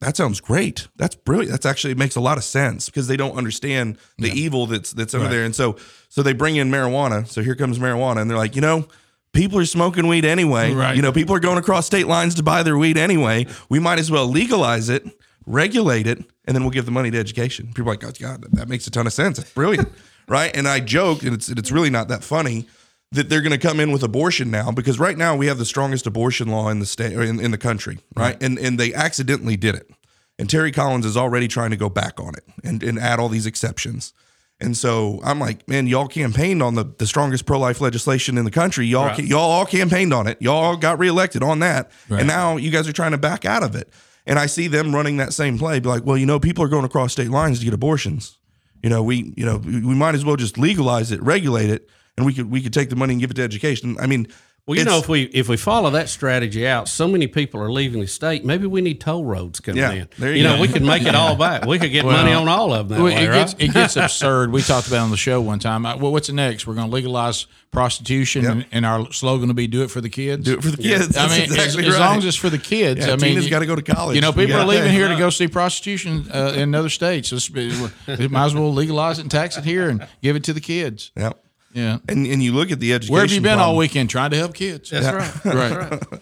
[0.00, 0.88] that sounds great.
[0.96, 1.50] That's brilliant.
[1.50, 4.92] That's actually it makes a lot of sense because they don't understand the evil that's
[4.92, 5.44] that's under there.
[5.44, 5.76] And so
[6.08, 7.26] so they bring in marijuana.
[7.26, 8.86] So here comes marijuana, and they're like, you know,
[9.32, 10.72] people are smoking weed anyway.
[10.72, 10.96] Right.
[10.96, 13.46] You know, people are going across state lines to buy their weed anyway.
[13.68, 15.06] We might as well legalize it,
[15.46, 17.66] regulate it, and then we'll give the money to education.
[17.68, 19.38] People are like, oh, God, that makes a ton of sense.
[19.38, 19.92] It's brilliant,
[20.28, 20.54] right?
[20.56, 22.68] And I joke, and it's it's really not that funny
[23.12, 25.64] that they're going to come in with abortion now because right now we have the
[25.64, 28.40] strongest abortion law in the state or in, in the country, right?
[28.42, 29.90] And and they accidentally did it.
[30.38, 33.28] And Terri Collins is already trying to go back on it and, and add all
[33.28, 34.14] these exceptions.
[34.62, 38.44] And so I'm like, man, y'all campaigned on the, the strongest pro life legislation in
[38.44, 38.86] the country.
[38.86, 39.18] Y'all Right.
[39.18, 40.40] y'all all campaigned on it.
[40.40, 41.90] Y'all got reelected on that.
[42.08, 42.20] Right.
[42.20, 43.90] And now you guys are trying to back out of it.
[44.26, 46.68] And I see them running that same play, be like, well, you know, people are
[46.68, 48.38] going across state lines to get abortions.
[48.82, 52.26] You know, we you know we might as well just legalize it, regulate it, and
[52.26, 53.96] we could we could take the money and give it to education.
[54.00, 54.26] I mean,
[54.66, 57.72] Well, you know, if we if we follow that strategy out, so many people are
[57.72, 58.44] leaving the state.
[58.44, 60.08] Maybe we need toll roads coming Yeah, in.
[60.18, 60.60] there you you know, go.
[60.62, 61.64] we could make it all back.
[61.64, 62.98] We could get money on all of them.
[62.98, 63.34] That Well, way, it right?
[63.48, 64.52] gets it gets absurd.
[64.52, 65.86] We talked about it on the show one time.
[65.86, 66.66] I- Well, what's next?
[66.66, 70.08] We're going to legalize prostitution, and, and our slogan will be "Do it for the
[70.10, 71.16] kids." do it for the kids.
[71.16, 72.00] I mean, as, exactly as right.
[72.00, 73.00] long as it's for the kids.
[73.06, 74.14] Yeah, I mean, Tina's got to go to college.
[74.16, 74.62] You know, people Yeah.
[74.62, 77.28] are leaving here to go see prostitution uh, in other states.
[77.30, 80.44] So it's- we might as well legalize it and tax it here and give it
[80.44, 81.12] to the kids.
[81.16, 81.32] Yeah.
[81.72, 81.98] Yeah.
[82.08, 83.12] And and you look at the education.
[83.12, 84.90] Where have you been all weekend trying to help kids?
[84.90, 85.54] That's right.
[85.54, 86.20] right.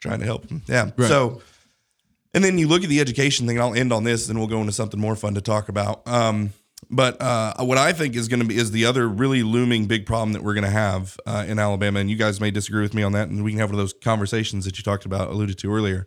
[0.00, 0.62] Trying to help them.
[0.66, 0.90] Yeah.
[0.98, 1.42] So,
[2.34, 4.48] and then you look at the education thing, and I'll end on this, and we'll
[4.48, 6.06] go into something more fun to talk about.
[6.06, 6.52] Um,
[6.90, 10.06] but uh, what I think is going to be is the other really looming big
[10.06, 12.94] problem that we're going to have uh, in Alabama, and you guys may disagree with
[12.94, 15.28] me on that, and we can have one of those conversations that you talked about,
[15.30, 16.06] alluded to earlier.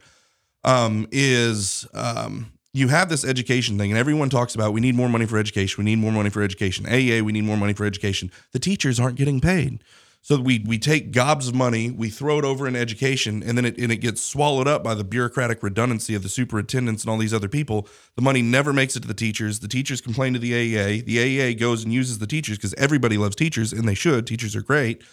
[0.64, 5.10] Um, is um, you have this education thing, and everyone talks about we need more
[5.10, 6.86] money for education, we need more money for education.
[6.86, 8.32] AA, we need more money for education.
[8.52, 9.84] The teachers aren't getting paid.
[10.22, 13.66] So we we take gobs of money, we throw it over in education, and then
[13.66, 17.18] it and it gets swallowed up by the bureaucratic redundancy of the superintendents and all
[17.18, 17.88] these other people.
[18.16, 19.60] The money never makes it to the teachers.
[19.60, 21.06] The teachers complain to the AEA.
[21.06, 24.28] The AEA goes and uses the teachers because everybody loves teachers and they should.
[24.28, 25.04] Teachers are great.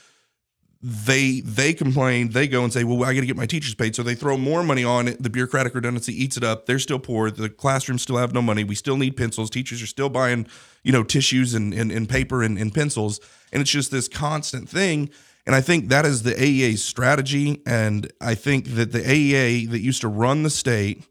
[0.82, 2.30] They they complain.
[2.30, 4.36] They go and say, "Well, I got to get my teachers paid." So they throw
[4.36, 5.22] more money on it.
[5.22, 6.66] The bureaucratic redundancy eats it up.
[6.66, 7.30] They're still poor.
[7.30, 8.62] The classrooms still have no money.
[8.62, 9.48] We still need pencils.
[9.50, 10.46] Teachers are still buying,
[10.84, 13.20] you know, tissues and and, and paper and, and pencils.
[13.52, 15.10] And it's just this constant thing.
[15.46, 17.62] And I think that is the AEA's strategy.
[17.66, 21.04] And I think that the AEA that used to run the state,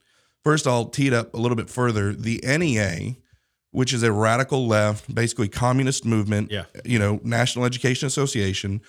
[0.43, 2.13] first I'll tee it up a little bit further.
[2.13, 3.15] The NEA,
[3.71, 6.65] which is a radical left, basically communist movement, Yeah.
[6.83, 8.81] you know, National Education Association.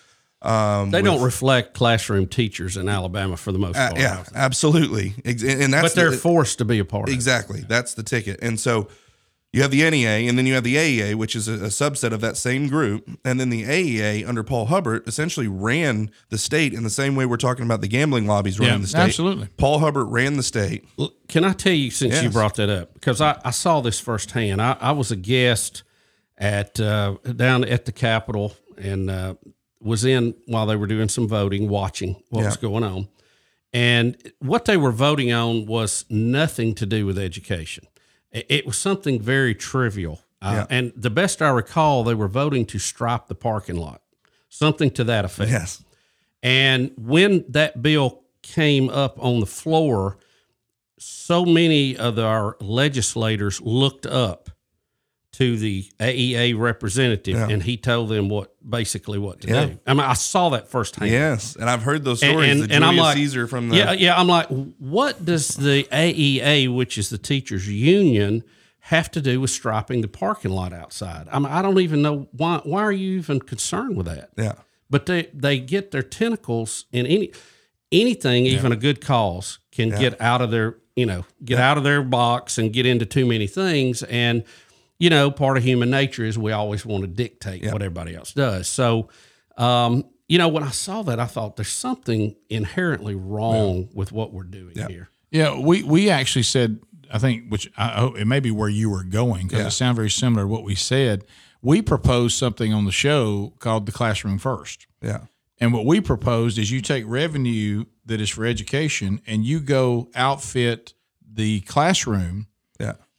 [0.43, 4.01] Um, They with- don't reflect classroom teachers in Alabama for the most uh, part.
[4.01, 5.15] yeah, absolutely.
[5.25, 7.15] And and that's But they're the- forced to be a part of it.
[7.15, 7.65] Exactly.
[7.67, 8.39] That's the ticket.
[8.43, 8.89] And so
[9.53, 12.13] you have the NEA and then you have the AEA, which is a, a subset
[12.13, 13.09] of that same group.
[13.25, 17.25] And then the AEA under Paul Hubbard essentially ran the state in the same way
[17.25, 18.99] we're talking about the gambling lobbies running Yeah, the state.
[19.01, 19.49] absolutely.
[19.57, 20.85] Paul Hubbard ran the state.
[21.29, 24.61] Can I tell you, since you brought that up, because I, I saw this firsthand.
[24.61, 25.83] I, I was a guest
[26.37, 29.35] at uh, down at the Capitol and uh,
[29.87, 33.09] was in while they were doing some voting, watching what was going on.
[33.73, 37.87] And what they were voting on was nothing to do with education.
[38.31, 40.21] It, it was something very trivial.
[40.43, 44.03] Uh, And the best I recall, they were voting to stripe the parking lot.
[44.49, 45.51] something to that effect.
[45.51, 45.85] Yes.
[46.43, 50.17] And when that bill came up on the floor,
[50.99, 54.51] so many of our legislators looked up
[55.37, 57.49] to the AEA representative, Yeah.
[57.49, 59.65] and he told them what basically what to Yeah.
[59.67, 59.79] do.
[59.87, 61.11] I mean, I saw that firsthand.
[61.11, 61.57] Yes.
[61.57, 62.51] And I've heard those stories.
[62.63, 64.19] and, and I'm like, Caesar from the yeah, yeah.
[64.19, 68.45] I'm like, what does the AEA, which is the teachers' union,
[68.81, 71.29] have to do with striping the parking lot outside?
[71.31, 72.61] I mean, I don't even know why.
[72.65, 74.31] Why are you even concerned with that?
[74.39, 74.55] yeah.
[74.89, 77.31] but they they get their tentacles in any
[77.93, 81.85] anything even a good cause can get out of their you know get out of
[81.85, 84.43] their box and get into too many things and
[84.99, 88.33] you know part of human nature is we always want to dictate what everybody else
[88.33, 89.09] does so
[89.59, 94.33] um you know when i saw that i thought there's something inherently wrong with what
[94.33, 96.81] we're doing here Yeah, we we actually said
[97.13, 99.67] I think which I hope it may be where you were going because Yeah.
[99.69, 101.25] it sounded very similar to what we said.
[101.63, 104.89] We proposed something on the show called the classroom first.
[105.01, 105.27] Yeah.
[105.61, 110.09] And what we proposed is you take revenue that is for education and you go
[110.17, 110.95] outfit
[111.33, 112.56] the classroom Yeah.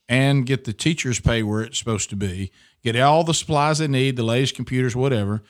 [0.09, 2.51] And get the teachers pay where it's supposed to be,
[2.83, 5.43] get all the supplies they need, the latest computers, whatever,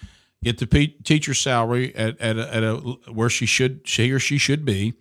[0.44, 2.76] get the pe- teacher's salary at, at, a, at a
[3.12, 4.94] where she should she or she should be,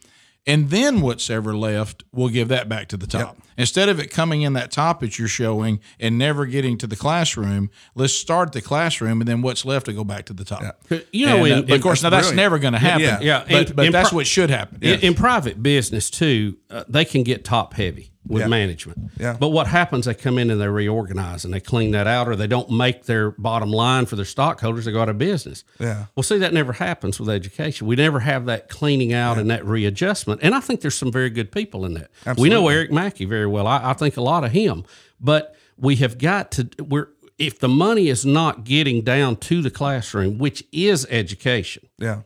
[0.46, 3.36] and then what's ever left, we'll give that back to the top.
[3.58, 6.94] Instead of it coming in that top that you're showing and never getting to the
[6.94, 10.62] classroom, let's start the classroom and then what's left to go back to the top.
[11.10, 12.36] you know And, uh, in, but of course, now that's brilliant.
[12.36, 13.00] never going to happen.
[13.02, 13.18] Yeah.
[13.20, 14.78] Yeah, but, in- but in that's pro- what should happen.
[14.82, 18.48] In, in private business too, uh, they can get top heavy with Yeah.
[18.48, 19.10] management.
[19.18, 19.36] Yeah.
[19.38, 20.06] But what happens?
[20.06, 23.04] They come in and they reorganize and they clean that out, or they don't make
[23.04, 24.84] their bottom line for their stockholders.
[24.84, 25.64] They go out of business.
[25.78, 26.06] Yeah.
[26.14, 27.86] Well, see, that never happens with education.
[27.86, 30.40] We never have that cleaning out and that readjustment.
[30.42, 32.10] And I think there's some very good people in that.
[32.38, 33.66] We know Eric Mackey very well.
[33.66, 34.84] I, I think a lot of him.
[35.20, 36.68] But we have got to.
[36.78, 37.08] We're
[37.38, 42.22] if the money is not getting down to the classroom, which is education Yeah.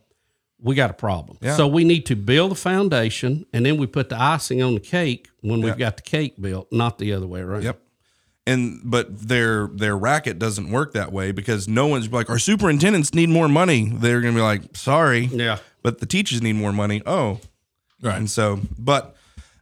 [0.62, 1.38] We got a problem.
[1.40, 1.56] Yeah.
[1.56, 4.80] So we need to build the foundation and then we put the icing on the
[4.80, 7.62] cake when we've got the cake built, not the other way around.
[7.64, 7.80] Yep.
[8.46, 13.14] And but their their racket doesn't work that way because no one's like our superintendents
[13.14, 13.90] need more money.
[13.94, 15.58] They're gonna be like, sorry, Yeah.
[15.82, 17.02] but the teachers need more money.
[17.06, 17.40] Oh,
[18.02, 18.16] Right.
[18.16, 19.14] And so, but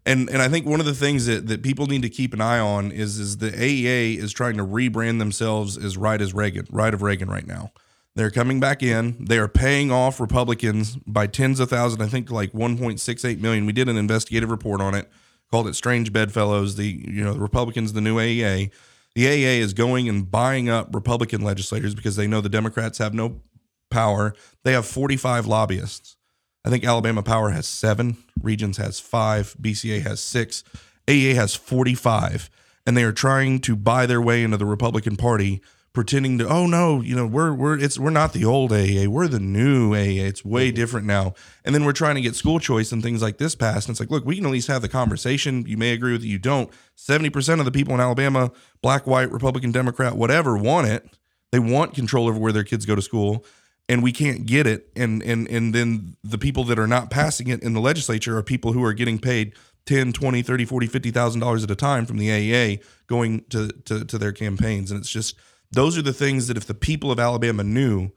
[0.06, 2.40] and and I think one of the things that that people need to keep an
[2.40, 6.66] eye on is is the AEA is trying to rebrand themselves as right as Reagan,
[6.70, 7.72] right of Reagan right now.
[8.18, 9.16] They're coming back in.
[9.20, 12.02] They are paying off Republicans by tens of thousands.
[12.02, 13.64] I think like 1.68 million.
[13.64, 15.08] We did an investigative report on it,
[15.52, 18.72] called it "Strange Bedfellows." The you know the Republicans, the new AEA.
[19.14, 23.14] The AEA is going and buying up Republican legislators because they know the Democrats have
[23.14, 23.40] no
[23.88, 24.34] power.
[24.64, 26.16] They have 45 lobbyists.
[26.64, 30.64] I think Alabama Power has seven, Regions has five, BCA has six,
[31.06, 32.50] AEA has 45.
[32.84, 35.62] And they are trying to buy their way into the Republican Party,
[35.98, 39.26] pretending to, oh no, you know, we're we're it's we're not the old AEA, we're
[39.26, 40.28] the new AEA.
[40.28, 41.34] It's way different now.
[41.64, 43.88] And then we're trying to get school choice and things like this passed.
[43.88, 45.66] And it's like, look, we can at least have the conversation.
[45.66, 46.70] You may agree with it, you don't.
[46.96, 51.04] 70% of the people in Alabama, black, white, Republican, Democrat, whatever, want it.
[51.50, 53.44] They want control over where their kids go to school
[53.88, 57.48] and we can't get it and and and then the people that are not passing
[57.48, 59.54] it in the legislature are people who are getting paid
[59.86, 63.68] 10 20 30 40 50 thousand dollars at a time from the aea going to,
[63.86, 65.34] to to their campaigns and it's just
[65.72, 68.10] those are the things that if the people of alabama knew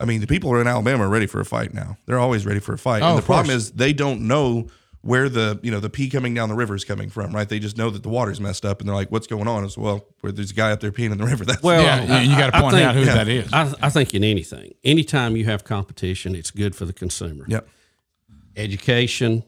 [0.00, 2.18] i mean the people who are in alabama are ready for a fight now they're
[2.18, 3.56] always ready for a fight Oh, and the problem course.
[3.64, 4.66] is they don't know
[5.02, 7.58] where the you know the pee coming down the river is coming from right they
[7.58, 10.06] just know that the water's messed up and they're like what's going on it's well
[10.20, 12.36] where there's a guy up there peeing in the river that's Well, yeah, and you
[12.38, 13.14] got to I- I point think- out who yeah.
[13.14, 13.52] that is.
[13.52, 17.44] I, I think in anything, anytime you have competition, it's good for the consumer.
[17.48, 17.68] yep
[18.56, 19.42] Education,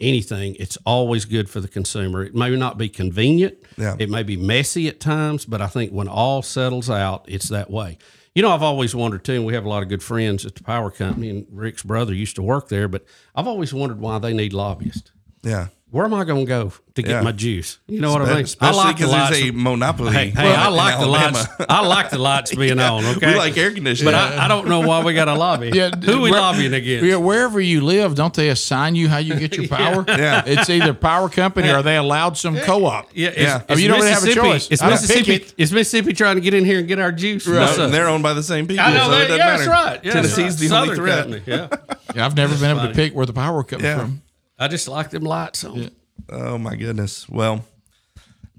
[0.00, 2.24] anything, it's always good for the consumer.
[2.24, 3.56] It may not be convenient.
[3.76, 3.96] Yeah.
[3.98, 7.70] It may be messy at times, but I think when all settles out, it's that
[7.70, 7.98] way.
[8.34, 10.54] You know, I've always wondered too, and we have a lot of good friends at
[10.54, 14.18] the power company, and Rick's brother used to work there, but I've always wondered why
[14.18, 15.10] they need lobbyists.
[15.42, 17.20] yeah Where am I going to go to get Yeah.
[17.22, 17.78] my juice?
[17.88, 18.44] You know what I mean?
[18.44, 19.30] especially I like the because lights.
[19.38, 21.38] there's a monopoly Hey, hey, I like the Alabama.
[21.38, 21.48] lights.
[21.70, 23.02] I like the lights being on.
[23.16, 24.12] Okay, We like air conditioning.
[24.12, 25.70] but I, I don't know why we got a lobby.
[25.72, 27.06] Yeah, Who we where- lobbying against?
[27.06, 30.04] Yeah, wherever you live, don't they assign you how you get your power?
[30.06, 30.42] Yeah.
[30.44, 33.08] It's either power company or they allowed some co-op.
[33.14, 33.56] Yeah, it's, Yeah.
[33.62, 34.68] it's I mean, you don't really have a choice.
[34.70, 35.24] It's I Mississippi.
[35.38, 35.54] pick it.
[35.56, 37.46] Is Mississippi trying to get in here and get our juice?
[37.48, 37.90] No, What's up?
[37.90, 39.22] they're owned by the same people, I know so that.
[39.22, 39.64] it doesn't Yeah, matter.
[39.64, 40.04] that's right.
[40.04, 40.96] Yeah, Tennessee's the only Southern
[41.32, 41.42] threat.
[41.46, 41.68] Yeah,
[42.14, 44.20] Yeah, I've never been able to pick where the power comes from.
[44.58, 45.90] I just like them lights on.
[46.30, 47.28] Oh my goodness.
[47.28, 47.64] Well,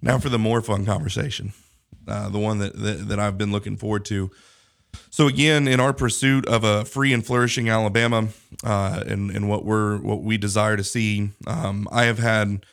[0.01, 1.53] now for the more fun conversation,
[2.07, 4.31] uh, the one that, that that I've been looking forward to.
[5.09, 8.29] So again, in our pursuit of a free and flourishing Alabama,
[8.63, 12.65] uh, and and what we're what we desire to see, um, I have had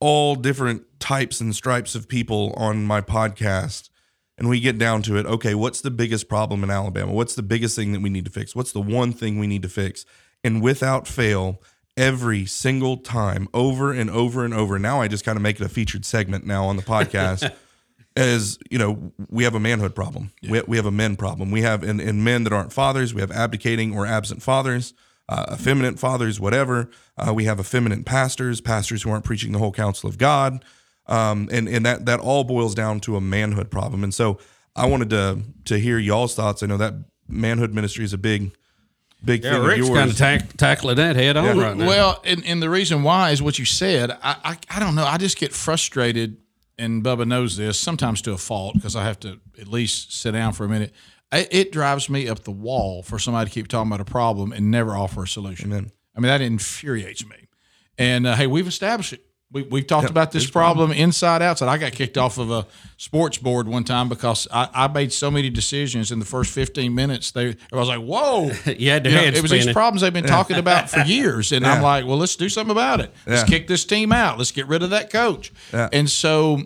[0.00, 3.88] all different types and stripes of people on my podcast,
[4.36, 5.26] and we get down to it.
[5.26, 7.12] Okay, what's the biggest problem in Alabama?
[7.12, 8.54] What's the biggest thing that we need to fix?
[8.54, 10.04] What's the one thing we need to fix?
[10.42, 11.62] And without fail,
[11.96, 14.78] every single time, over and over and over.
[14.78, 17.52] Now I just kind of make it a featured segment now on the podcast.
[18.16, 20.32] as you know, we have a manhood problem.
[20.48, 21.50] We, we have a men problem.
[21.50, 23.12] We have in, in men that aren't fathers.
[23.12, 24.94] We have abdicating or absent fathers,
[25.28, 26.90] uh, effeminate fathers, whatever.
[27.16, 30.64] Uh, we have effeminate pastors, pastors who aren't preaching the whole counsel of God,
[31.06, 34.04] um, and and that that all boils down to a manhood problem.
[34.04, 34.38] And so
[34.76, 36.62] I wanted to to hear y'all's thoughts.
[36.62, 36.94] I know that
[37.28, 38.56] manhood ministry is a big
[39.24, 39.98] big Yeah, thing of Rick's yours.
[39.98, 41.86] kind of tack, tackling that head on right now.
[41.86, 44.10] Well, and, and the reason why is what you said.
[44.10, 45.04] I, I I don't know.
[45.04, 46.36] I just get frustrated,
[46.78, 50.32] and Bubba knows this sometimes to a fault because I have to at least sit
[50.32, 50.92] down for a minute.
[51.32, 54.52] It, it drives me up the wall for somebody to keep talking about a problem
[54.52, 55.72] and never offer a solution.
[55.72, 57.48] I mean, that infuriates me.
[57.98, 59.24] And uh, hey, we've established it.
[59.54, 61.68] We, we've talked about this problem inside outside.
[61.68, 65.30] I got kicked off of a sports board one time because I, I made so
[65.30, 67.30] many decisions in the first 15 minutes.
[67.30, 68.48] They, I was like, whoa.
[68.64, 71.82] had You know, it was these problems they've been talking about for years, and I'm
[71.82, 73.12] like, well, let's do something about it.
[73.26, 73.46] Let's Yeah.
[73.58, 74.38] kick this team out.
[74.38, 75.52] Let's get rid of that coach.
[75.72, 75.88] Yeah.
[75.92, 76.62] And so,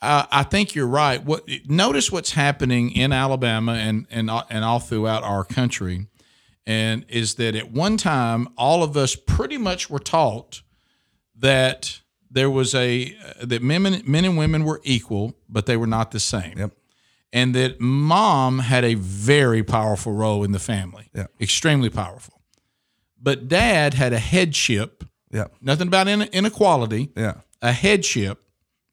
[0.00, 1.24] uh, I think you're right.
[1.24, 6.08] What notice what's happening in Alabama and and and all throughout our country,
[6.66, 10.62] and is that at one time all of us pretty much were taught
[11.38, 12.00] that
[12.34, 16.10] there was a uh, that men men and women were equal, but they were not
[16.10, 16.72] the same Yep.
[17.32, 21.08] and that mom had a very powerful role in the family.
[21.14, 21.26] Yeah.
[21.40, 22.40] Extremely powerful.
[23.20, 25.46] But dad had a headship, Yeah.
[25.60, 27.34] nothing about in- inequality, Yeah.
[27.60, 28.38] a headship,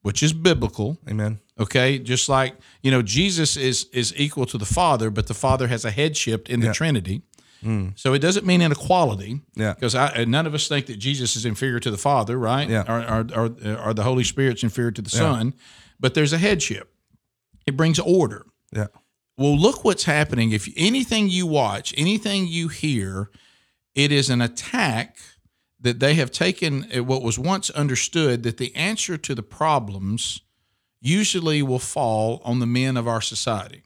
[0.02, 0.98] which is biblical.
[1.08, 1.40] Amen.
[1.58, 5.68] Okay, just like you know, Jesus is is equal to the Father, but the Father
[5.68, 6.72] has a headship in the Yeah.
[7.60, 7.92] Trinity.
[7.96, 9.40] So it doesn't mean inequality.
[9.54, 9.74] Yeah.
[9.74, 9.94] because
[10.26, 12.68] none of us think that Jesus is inferior to the Father, right?
[12.68, 12.84] Yeah.
[12.88, 15.54] or or, or, or the Holy Spirit's inferior to the Son.
[15.98, 16.92] But there's a headship.
[17.66, 18.46] It brings order.
[18.72, 18.86] Yeah.
[19.36, 20.50] Well, look what's happening.
[20.52, 23.30] If anything you watch, anything you hear,
[23.94, 25.16] it is an attack
[25.80, 30.42] that they have taken uh, what was once understood that the answer to the problems
[31.00, 33.82] usually will fall on the men of our society.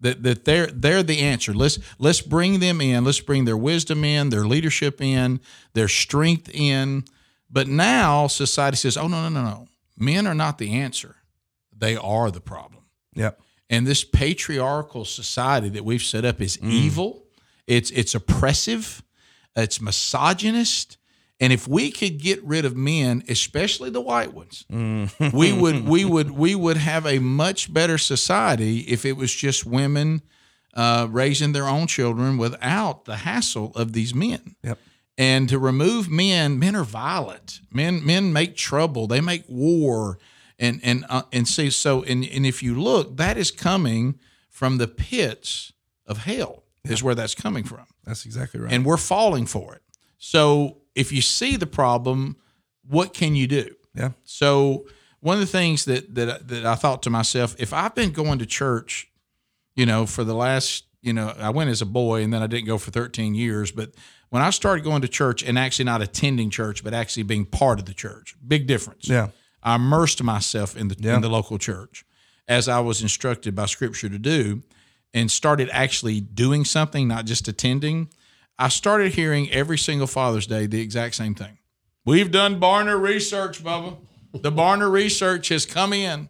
[0.00, 1.52] That that they're they're the answer.
[1.52, 3.04] Let's let's bring them in.
[3.04, 5.40] Let's bring their wisdom in, their leadership in,
[5.74, 7.04] their strength in.
[7.50, 9.68] But now society says, "Oh no, no, no, no.
[9.96, 11.16] Men are not the answer.
[11.76, 12.84] They are the problem."
[13.14, 13.30] Yeah.
[13.70, 16.70] and this patriarchal society that we've set up is Mm.
[16.70, 17.24] evil
[17.66, 19.02] it's it's oppressive
[19.56, 20.97] it's misogynist
[21.40, 25.32] and if we could get rid of men especially the white ones Mm.
[25.32, 29.64] we would we would we would have a much better society if it was just
[29.66, 30.22] women
[30.74, 34.54] uh, raising their own children without the hassle of these men.
[34.62, 34.78] Yep.
[35.16, 37.60] and to remove men men are violent.
[37.72, 39.06] Men men make trouble.
[39.06, 40.18] They make war.
[40.60, 44.18] And and uh, and see so and, and if you look that is coming
[44.50, 45.72] from the pits
[46.06, 47.86] of hell is where that's coming from.
[48.04, 48.72] That's exactly right.
[48.72, 49.82] and we're falling for it.
[50.18, 52.36] So if you see the problem
[52.96, 54.10] what can you do yeah.
[54.24, 54.84] so
[55.20, 58.38] one of the things that that that I thought to myself, if I've been going
[58.38, 59.10] to church,
[59.74, 62.46] you know, for the last, you know, I went as a boy and then I
[62.46, 63.94] didn't go for 13 years, but
[64.30, 67.78] when I started going to church and actually not attending church, but actually being part
[67.78, 69.08] of the church, big difference.
[69.08, 69.28] Yeah.
[69.62, 71.16] I immersed myself in the Yeah.
[71.16, 72.04] in the local church
[72.46, 74.62] as I was instructed by scripture to do
[75.12, 78.08] and started actually doing something, not just attending.
[78.58, 81.58] I started hearing every single Father's Day the exact same thing.
[82.04, 83.96] We've done Barna research, Bubba.
[84.32, 86.28] The Barna research has come in.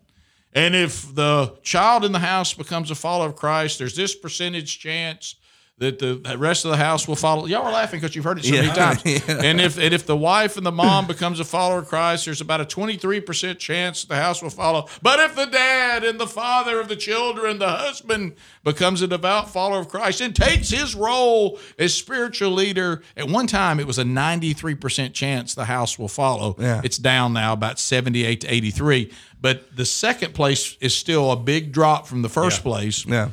[0.52, 4.78] And if the child in the house becomes a follower of Christ, there's this percentage
[4.78, 5.36] chance
[5.78, 7.46] that the rest of the house will follow.
[7.46, 9.02] Y'all are laughing because you've heard it so many times.
[9.08, 9.42] Yeah.
[9.42, 12.40] And if and if the wife and the mom becomes a follower of Christ, there's
[12.40, 14.86] about a 23% chance the house will follow.
[15.02, 19.50] But if the dad and the father of the children, the husband becomes a devout
[19.50, 23.98] follower of Christ and takes his role as spiritual leader, at one time it was
[23.98, 26.56] a 93% chance the house will follow.
[26.58, 26.80] Yeah.
[26.84, 29.12] It's down now about 78 to 83.
[29.40, 33.06] But the second place is still a big drop from the first place.
[33.06, 33.30] Yeah.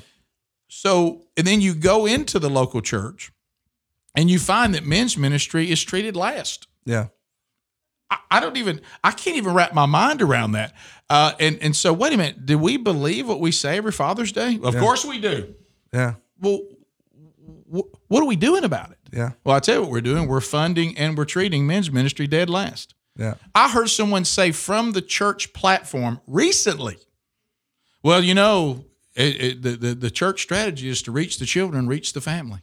[0.77, 3.31] So, and then you go into the local church
[4.13, 6.67] and you find that men's ministry is treated last.
[6.83, 7.07] Yeah.
[8.11, 10.73] I, I don't even, I can't even wrap my mind around that.
[11.09, 14.33] Uh, and, and so, wait a minute, do we believe what we say every Father's
[14.33, 14.59] Day?
[14.61, 15.55] Of course we do.
[15.93, 16.15] Yeah.
[16.41, 16.59] Well,
[17.73, 18.97] wh- what are we doing about it?
[19.13, 19.31] Yeah.
[19.45, 20.27] Well, I tell you what we're doing.
[20.27, 22.95] We're funding and we're treating men's ministry dead last.
[23.15, 23.35] Yeah.
[23.55, 26.97] I heard someone say from the church platform recently,
[28.03, 28.83] well, you know,
[29.15, 32.59] it, it, the, the, the church strategy is to reach the children, reach the family.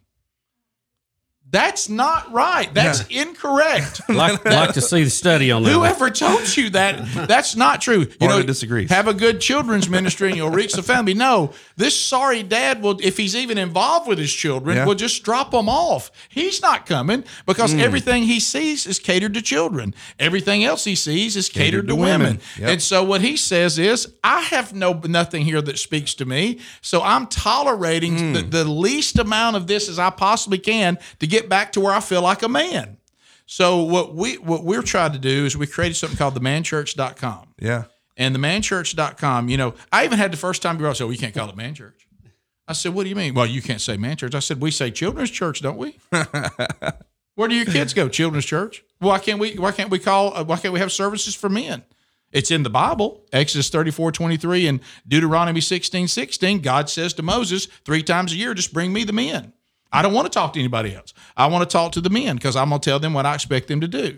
[1.53, 2.73] That's not right.
[2.73, 4.01] That's incorrect.
[4.13, 5.71] Like, like to see the study on that.
[5.71, 7.29] Whoever told you that?
[7.29, 8.01] That's not true.
[8.01, 8.91] You Florida disagrees.
[8.91, 11.15] Have a good children's ministry and you'll reach the family.
[11.15, 14.87] No, this sorry dad will, if he's even involved with his children, Yeah.
[14.87, 16.11] will just drop them off.
[16.29, 17.81] He's not coming because hmm.
[17.81, 19.95] everything he sees is catered to children.
[20.19, 22.21] Everything else he sees is catered, to, to women.
[22.21, 22.41] women.
[22.59, 22.69] Yep.
[22.69, 26.61] And so what he says is, I have no nothing here that speaks to me,
[26.81, 28.33] so I'm tolerating hmm.
[28.35, 31.93] the, the least amount of this as I possibly can to get back to where
[31.93, 32.99] I feel like a man.
[33.47, 37.55] So what we what we're trying to do is we created something called themanchurch.com.
[37.59, 37.85] Yeah.
[38.17, 41.35] And themanchurch.com, you know, I even had the first time girl say, well, you can't
[41.35, 42.07] call it man church.
[42.69, 43.35] I said, what do you mean?
[43.35, 44.35] Well, you can't say man church.
[44.35, 45.99] I said, we say children's church, don't we?
[47.35, 48.09] Where do your kids go?
[48.09, 48.85] Children's church.
[48.99, 49.55] Why can't we?
[49.57, 50.37] Why can't we call?
[50.37, 51.83] uh, Why can't we have services for men?
[52.31, 56.61] It's in the Bible, Exodus 34, 23 and Deuteronomy 16, 16.
[56.61, 59.53] God says to Moses three times a year, just bring me the men.
[59.93, 61.13] I don't want to talk to anybody else.
[61.37, 63.35] I want to talk to the men because I'm going to tell them what I
[63.35, 64.17] expect them to do.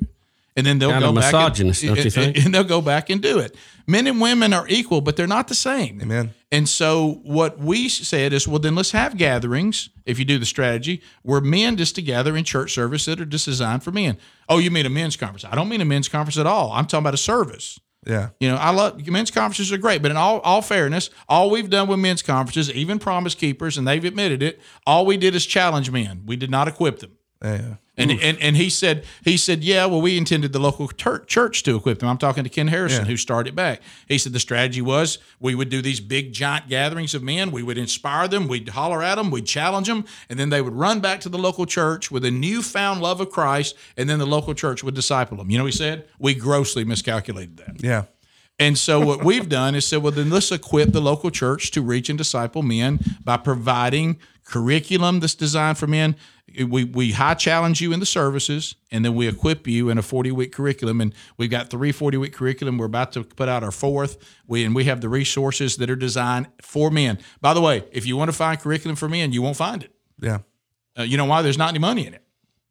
[0.56, 2.44] And then they'll Kinda go back misogynist, and, don't you think?
[2.44, 3.56] and they'll go back and do it.
[3.88, 6.00] Men and women are equal, but they're not the same.
[6.00, 6.32] Amen.
[6.52, 9.90] And so what we said is, well, then let's have gatherings.
[10.06, 13.46] If you do the strategy, where men just together in church service that are just
[13.46, 14.16] designed for men.
[14.48, 15.44] Oh, you mean a men's conference?
[15.44, 16.70] I don't mean a men's conference at all.
[16.70, 17.80] I'm talking about a service.
[18.06, 18.30] Yeah.
[18.40, 21.70] You know, I love men's conferences are great, but in all, all fairness, all we've
[21.70, 25.46] done with men's conferences, even Promise Keepers, and they've admitted it, all we did is
[25.46, 26.22] challenge men.
[26.26, 27.12] We did not equip them.
[27.44, 27.74] Yeah.
[27.96, 28.18] And, hmm.
[28.22, 31.76] and and he said he said yeah well we intended the local tur- church to
[31.76, 32.08] equip them.
[32.08, 33.10] I'm talking to Ken Harrison Yeah.
[33.10, 33.82] who started back.
[34.08, 37.52] He said the strategy was we would do these big giant gatherings of men.
[37.52, 38.48] We would inspire them.
[38.48, 39.30] We'd holler at them.
[39.30, 42.32] We'd challenge them, and then they would run back to the local church with a
[42.32, 43.76] newfound love of Christ.
[43.96, 45.48] And then the local church would disciple them.
[45.50, 46.08] You know what he said?
[46.18, 47.80] We grossly miscalculated that.
[47.80, 48.04] Yeah.
[48.58, 51.82] And so what we've done is said, well, then let's equip the local church to
[51.82, 56.14] reach and disciple men by providing curriculum that's designed for men.
[56.68, 60.02] We we high challenge you in the services, and then we equip you in a
[60.02, 61.00] 40 week curriculum.
[61.00, 62.78] And we've got three 40 week curriculum.
[62.78, 64.18] We're about to put out our fourth.
[64.46, 67.18] We and we have the resources that are designed for men.
[67.40, 69.92] By the way, if you want to find curriculum for men, you won't find it.
[70.20, 70.38] Yeah.
[70.96, 71.42] Uh, you know why?
[71.42, 72.22] There's not any money in it.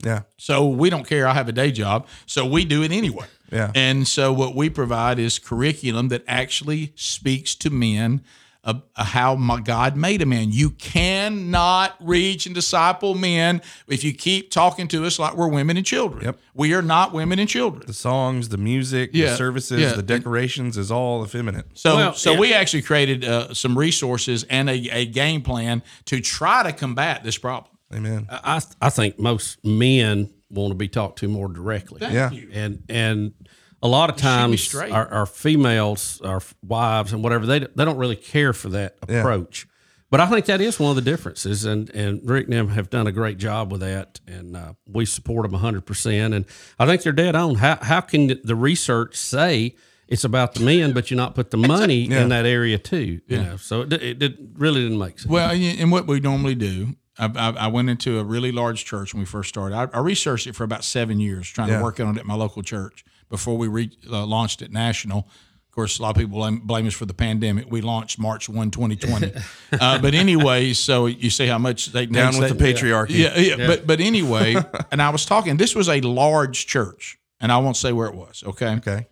[0.02, 0.22] Yeah.
[0.38, 1.28] So we don't care.
[1.28, 3.26] I have a day job, so we do it anyway.
[3.54, 3.72] Yeah.
[3.76, 8.22] And so what we provide is curriculum that actually speaks to men
[8.66, 10.50] of of how my God made a man.
[10.52, 15.76] You cannot reach and disciple men if you keep talking to us like we're women
[15.78, 16.24] and children.
[16.24, 16.40] Yep.
[16.54, 17.84] We are not women and children.
[17.86, 19.32] The songs, the music, Yeah.
[19.32, 19.94] the services, Yeah.
[19.94, 21.66] the decorations is all effeminate.
[21.74, 22.40] So, Well, so yeah.
[22.40, 27.24] we actually created uh, some resources and a, a game plan to try to combat
[27.24, 27.72] this problem.
[27.94, 28.28] Amen.
[28.30, 32.00] I, I think most men want to be talked to more directly.
[32.00, 32.32] Thank Yeah.
[32.32, 32.50] you.
[32.54, 33.34] and and
[33.82, 38.16] a lot of times our, our females, our wives, and whatever they they don't really
[38.16, 39.20] care for that Yeah.
[39.20, 39.68] approach.
[40.10, 42.90] But I think that is one of the differences, and and Rick and them have
[42.92, 46.34] done a great job with that, and uh, we support them hundred percent.
[46.36, 46.46] And
[46.80, 47.56] I think they're dead on.
[47.56, 49.76] How how can the research say
[50.08, 53.22] it's about the men, but you not put the money in that area too?
[53.28, 55.32] You know, so it, it, it really didn't make sense.
[55.32, 58.86] Well, and and what we normally do, I, I, I went into a really large
[58.86, 59.76] church when we first started.
[59.76, 61.78] I, I researched it for about seven years, trying Yeah.
[61.78, 65.20] to work on it at my local church before we re, uh, launched it national.
[65.20, 67.66] Of course, a lot of people blame, blame us for the pandemic.
[67.72, 69.32] We launched March 1, 2020.
[69.80, 73.10] uh, but anyway, so you see how much they Down with the patriarchy.
[73.18, 74.56] Yeah, yeah, But but anyway,
[74.92, 75.58] and I was talking.
[75.58, 78.44] This was a large church, and I won't say where it was.
[78.46, 78.76] Okay.
[78.76, 79.08] Okay.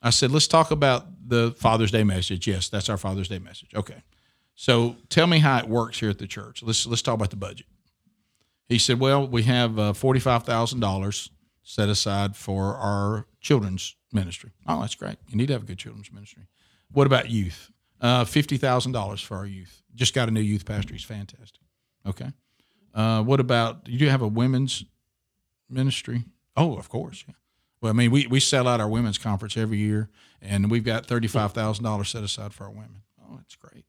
[0.00, 2.46] I said, let's talk about the Father's Day message.
[2.46, 3.70] Yes, that's our Father's Day message.
[3.74, 4.00] Okay.
[4.60, 6.64] So tell me how it works here at the church.
[6.64, 7.66] Let's let's talk about the budget.
[8.68, 11.30] He said, well, we have uh, forty five thousand dollars
[11.62, 14.50] set aside for our children's ministry.
[14.66, 15.14] Oh, that's great.
[15.28, 16.48] You need to have a good children's ministry.
[16.90, 17.70] What about youth?
[18.00, 19.84] Uh, Fifty thousand dollars for our youth.
[19.94, 20.92] Just got a new youth pastor.
[20.92, 21.62] He's fantastic.
[22.04, 22.32] Okay.
[22.92, 23.96] Uh, what about you?
[23.96, 24.84] Do have a women's
[25.70, 26.24] ministry?
[26.56, 27.24] Oh, of course.
[27.28, 27.34] Yeah.
[27.80, 30.10] Well, I mean, we, we sell out our women's conference every year,
[30.42, 33.02] and we've got thirty five thousand dollars set aside for our women.
[33.22, 33.84] Oh, that's great.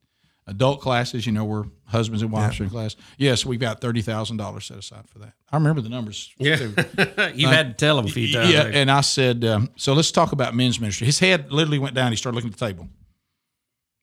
[0.50, 2.95] Adult classes, you know, we're husbands and wives are in class.
[3.18, 5.34] Yes, we've got thirty thousand dollars set aside for that.
[5.52, 6.34] I remember the numbers.
[6.39, 6.56] Yeah,
[7.36, 8.52] you've had to tell them a few times.
[8.52, 11.06] Yeah, and I said, um, so let's talk about men's ministry.
[11.06, 12.12] His head literally went down.
[12.12, 12.89] He started looking at the table,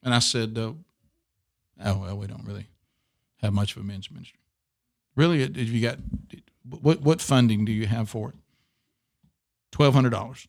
[0.05, 0.72] and I said, uh,
[1.84, 2.68] "Oh well, we don't really
[3.42, 4.38] have much of a men's ministry.
[5.16, 5.99] Really, have you got
[6.80, 7.01] what?
[7.01, 8.36] What funding do you have for it?
[9.72, 10.47] Twelve hundred dollars."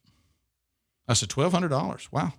[1.08, 2.08] I said, twelve hundred dollars.
[2.12, 2.34] Wow.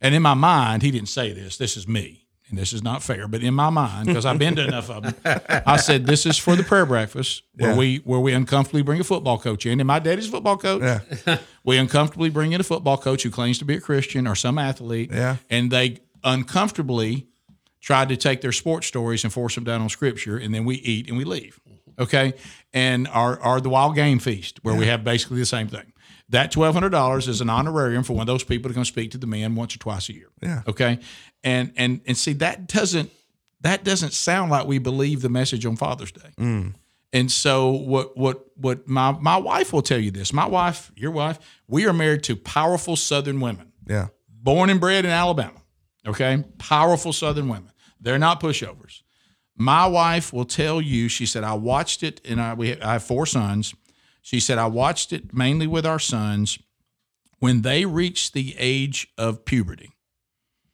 [0.00, 1.56] And in my mind, he didn't say this.
[1.56, 2.23] This is me, and
[2.56, 3.28] this is not fair.
[3.28, 6.36] But in my mind, because I've been to enough of them, I said, "This is
[6.38, 7.76] for the prayer breakfast where Yeah.
[7.76, 10.82] we where we uncomfortably bring a football coach in, and my daddy's a football coach.
[11.26, 11.38] Yeah.
[11.64, 14.58] We uncomfortably bring in a football coach who claims to be a Christian or some
[14.58, 15.36] athlete, Yeah.
[15.48, 17.26] and they uncomfortably
[17.80, 20.76] tried to take their sports stories and force them down on scripture, and then we
[20.76, 21.58] eat and we leave.
[21.98, 22.34] Okay,
[22.72, 25.92] and our our the wild game feast where we have basically the same thing.
[26.30, 29.10] That twelve hundred dollars is an honorarium for one of those people to come speak
[29.10, 30.28] to the men once or twice a year.
[30.42, 30.62] Yeah.
[30.66, 30.98] Okay,
[31.42, 33.10] and and and see that doesn't
[33.60, 36.30] that doesn't sound like we believe the message on Father's Day.
[36.38, 36.74] Mm.
[37.12, 40.32] And so what what what my my wife will tell you this.
[40.32, 44.08] My wife, your wife, we are married to powerful Southern women Yeah.
[44.28, 45.60] born and bred in Alabama.
[46.06, 47.70] Okay, powerful Southern women.
[48.00, 49.02] They're not pushovers.
[49.56, 51.08] My wife will tell you.
[51.08, 53.74] She said, "I watched it, and I we I have four sons."
[54.26, 56.58] She said, "I watched it mainly with our sons
[57.40, 59.90] when they reached the age of puberty."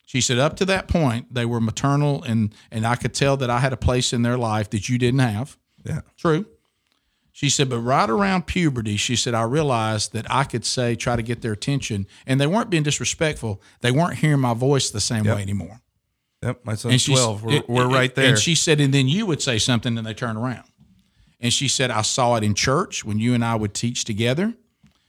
[0.07, 3.51] She said, "Up to that point, they were maternal, and and I could tell that
[3.51, 6.01] I had a place in their life that you didn't have." Yeah.
[6.17, 6.47] True.
[7.33, 11.17] She said, but right around puberty, she said, I realized that I could say, try
[11.17, 12.07] to get their attention.
[12.27, 13.63] And they weren't being disrespectful.
[13.81, 15.37] They weren't hearing my voice the same Yep.
[15.37, 15.81] way anymore.
[16.43, 16.65] Yep.
[16.67, 17.43] My son's 12.
[17.45, 18.31] We're, it- we're it- right there.
[18.31, 20.65] And she said, and then you would say something and they turn around.
[21.41, 24.55] And she said, I saw it in church when you and I would teach together.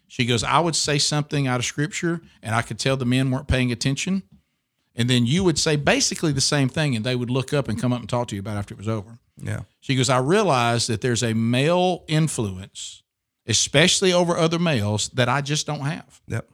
[0.07, 3.32] She goes, I would say something out of scripture and I could tell the men
[3.32, 4.23] weren't paying attention.
[4.95, 7.79] And then you would say basically the same thing and they would look up and
[7.79, 9.19] come up and talk to you about it after it was over.
[9.38, 9.61] yeah.
[9.79, 13.03] She goes, I realize that there's a male influence,
[13.47, 16.21] especially over other males, that I just don't have.
[16.27, 16.47] Yep.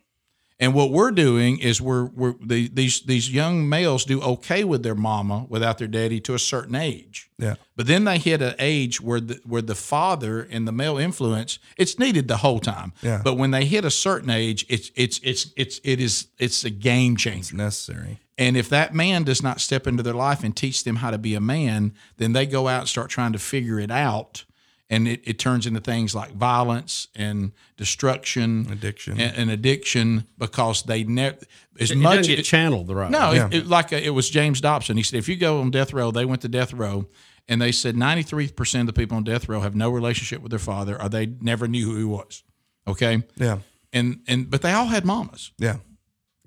[0.60, 4.82] And what we're doing is we're we're the, these these young males do okay with
[4.82, 7.30] their mama without their daddy to a certain age.
[7.38, 7.55] Yeah.
[7.76, 11.60] But then they hit an age where the where the father and the male influence
[11.78, 12.93] it's needed the whole time.
[13.03, 13.22] Yeah.
[13.24, 16.72] But when they hit a certain age, it's it's it's it's it is it's a
[16.72, 17.39] game changer.
[17.39, 18.20] It's necessary.
[18.39, 21.18] And if that man does not step into their life and teach them how to
[21.18, 24.45] be a man, then they go out and start trying to figure it out.
[24.89, 29.19] And it, it turns into things like violence and destruction, Addiction.
[29.19, 31.38] and, and addiction because they never
[31.79, 33.38] as It much doesn't get channeled the right no, way.
[33.38, 34.95] it, it, like uh it was James Dobson.
[34.97, 37.05] He said if you go on death row, they went to death row,
[37.49, 40.41] and they said ninety three percent of the people on death row have no relationship
[40.41, 42.43] with their father, or they never knew who he was.
[42.88, 43.59] Okay, Yeah.
[43.91, 45.51] and and but they all had mamas.
[45.57, 45.77] Yeah.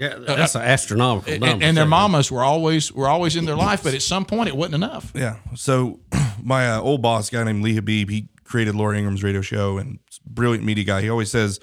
[0.01, 1.65] Yeah, that's an astronomical and, number.
[1.65, 4.57] and their mamas were always were always in their life, but at some point it
[4.57, 5.13] wasn't enough.
[5.15, 5.37] Yeah.
[5.55, 6.01] So
[6.43, 9.77] my uh, old boss, a guy named Lee Habeeb, he created Laura Ingraham's radio show
[9.79, 11.03] and brilliant media guy.
[11.03, 11.61] He always says,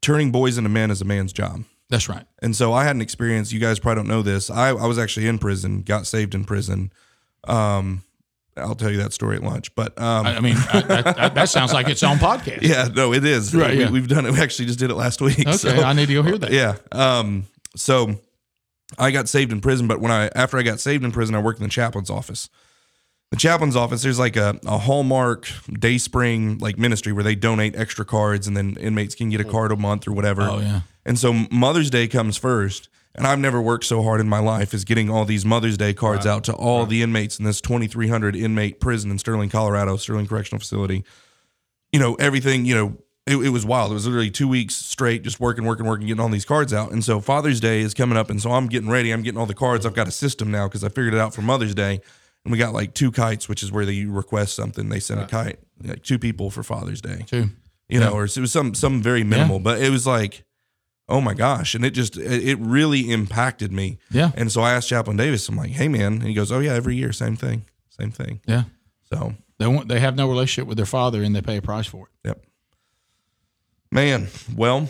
[0.00, 1.62] turning boys into men is a man's job.
[1.88, 2.24] That's right.
[2.40, 3.52] And so I had an experience.
[3.52, 4.50] You guys probably don't know this.
[4.50, 6.92] I, I was actually in prison, got saved in prison.
[7.44, 8.02] Um,
[8.56, 9.74] I'll tell you that story at lunch.
[9.74, 12.62] But um, I, I mean, I, I, I, that sounds like its own podcast.
[12.62, 13.54] yeah, no, it is.
[13.54, 13.90] Right, we, yeah.
[13.90, 14.32] We've done it.
[14.32, 15.38] We actually just did it last week.
[15.46, 16.50] Okay, so- I need to go hear that.
[16.52, 16.76] yeah.
[16.92, 17.44] Um,
[17.76, 18.16] so
[18.98, 21.40] I got saved in prison, but when I after I got saved in prison, I
[21.40, 22.48] worked in the chaplain's office.
[23.30, 28.04] The chaplain's office, there's like a, a Hallmark DaySpring like ministry where they donate extra
[28.04, 30.42] cards and then inmates can get a card a month or whatever.
[30.42, 30.80] Oh yeah.
[31.06, 32.88] And so Mother's Day comes first.
[33.14, 35.92] And I've never worked so hard in my life as getting all these Mother's Day
[35.92, 40.26] cards out to all the inmates in this 2,300 inmate prison in Sterling, Colorado, Sterling
[40.26, 41.04] Correctional Facility.
[41.92, 42.96] You know, everything, you know,
[43.26, 43.90] it, it was wild.
[43.90, 46.90] It was literally two weeks straight, just working, working, working, getting all these cards out.
[46.92, 48.30] And so Father's Day is coming up.
[48.30, 49.10] And so I'm getting ready.
[49.12, 49.86] I'm getting all the cards.
[49.86, 52.00] I've got a system now because I figured it out for Mother's Day.
[52.44, 54.88] And we got like two kites, which is where they request something.
[54.88, 57.50] They send a kite, like two people for Father's Day Two,
[57.88, 60.42] you know, or it was some some very minimal, but it was like,
[61.08, 63.98] oh my gosh, and it just it it really impacted me.
[64.10, 64.32] Yeah.
[64.34, 66.72] And so I asked Chaplain Davis, I'm like, hey man, and he goes, oh yeah,
[66.72, 68.40] every year, same thing, same thing.
[68.44, 68.64] Yeah.
[69.04, 71.86] So They want they have no relationship with their father and they pay a price
[71.86, 72.28] for it.
[72.28, 72.44] yep,
[73.92, 74.26] man.
[74.56, 74.88] Well,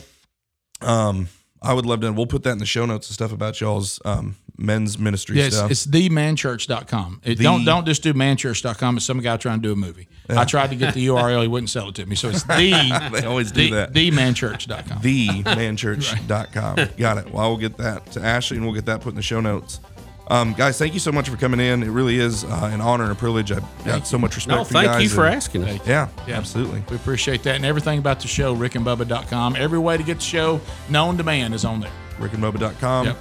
[0.80, 1.28] um,
[1.60, 2.10] I would love to.
[2.12, 5.46] We'll put that in the show notes and stuff about y'all's um men's ministry Yeah,
[5.46, 5.70] it's, stuff.
[5.70, 7.20] it's themanchurch.com.
[7.24, 8.96] It, The- don't don't just do manchurch.com.
[8.96, 10.08] It's some guy trying to do a movie.
[10.28, 12.16] I tried to get the URL, he wouldn't sell it to me.
[12.16, 13.92] So it's the they always do the, that.
[13.92, 14.98] themanchurch.com.
[15.02, 16.76] themanchurch.com.
[16.96, 17.30] Got it.
[17.32, 19.40] Well, I will get that to Ashley and we'll get that put in the show
[19.40, 19.80] notes.
[20.28, 21.82] Um, guys, thank you so much for coming in.
[21.82, 23.52] It really is uh, an honor and a privilege.
[23.52, 24.90] I've got so much respect No, for you guys.
[24.96, 25.86] thank you for and- asking us.
[25.86, 26.38] Yeah, Yeah.
[26.38, 26.82] absolutely.
[26.88, 27.56] We appreciate that.
[27.56, 29.56] And everything about the show, rickandbubba.com.
[29.56, 31.90] Every way to get the show known to man is on there.
[32.18, 33.18] rickandbubba.com, Yep.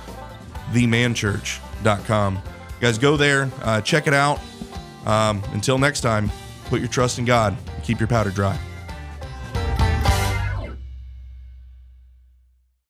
[0.74, 2.42] themanchurch.com.
[2.80, 4.40] Guys, go there, uh, check it out.
[5.06, 6.32] Um, until next time,
[6.66, 8.58] put your trust in God, and keep your powder dry.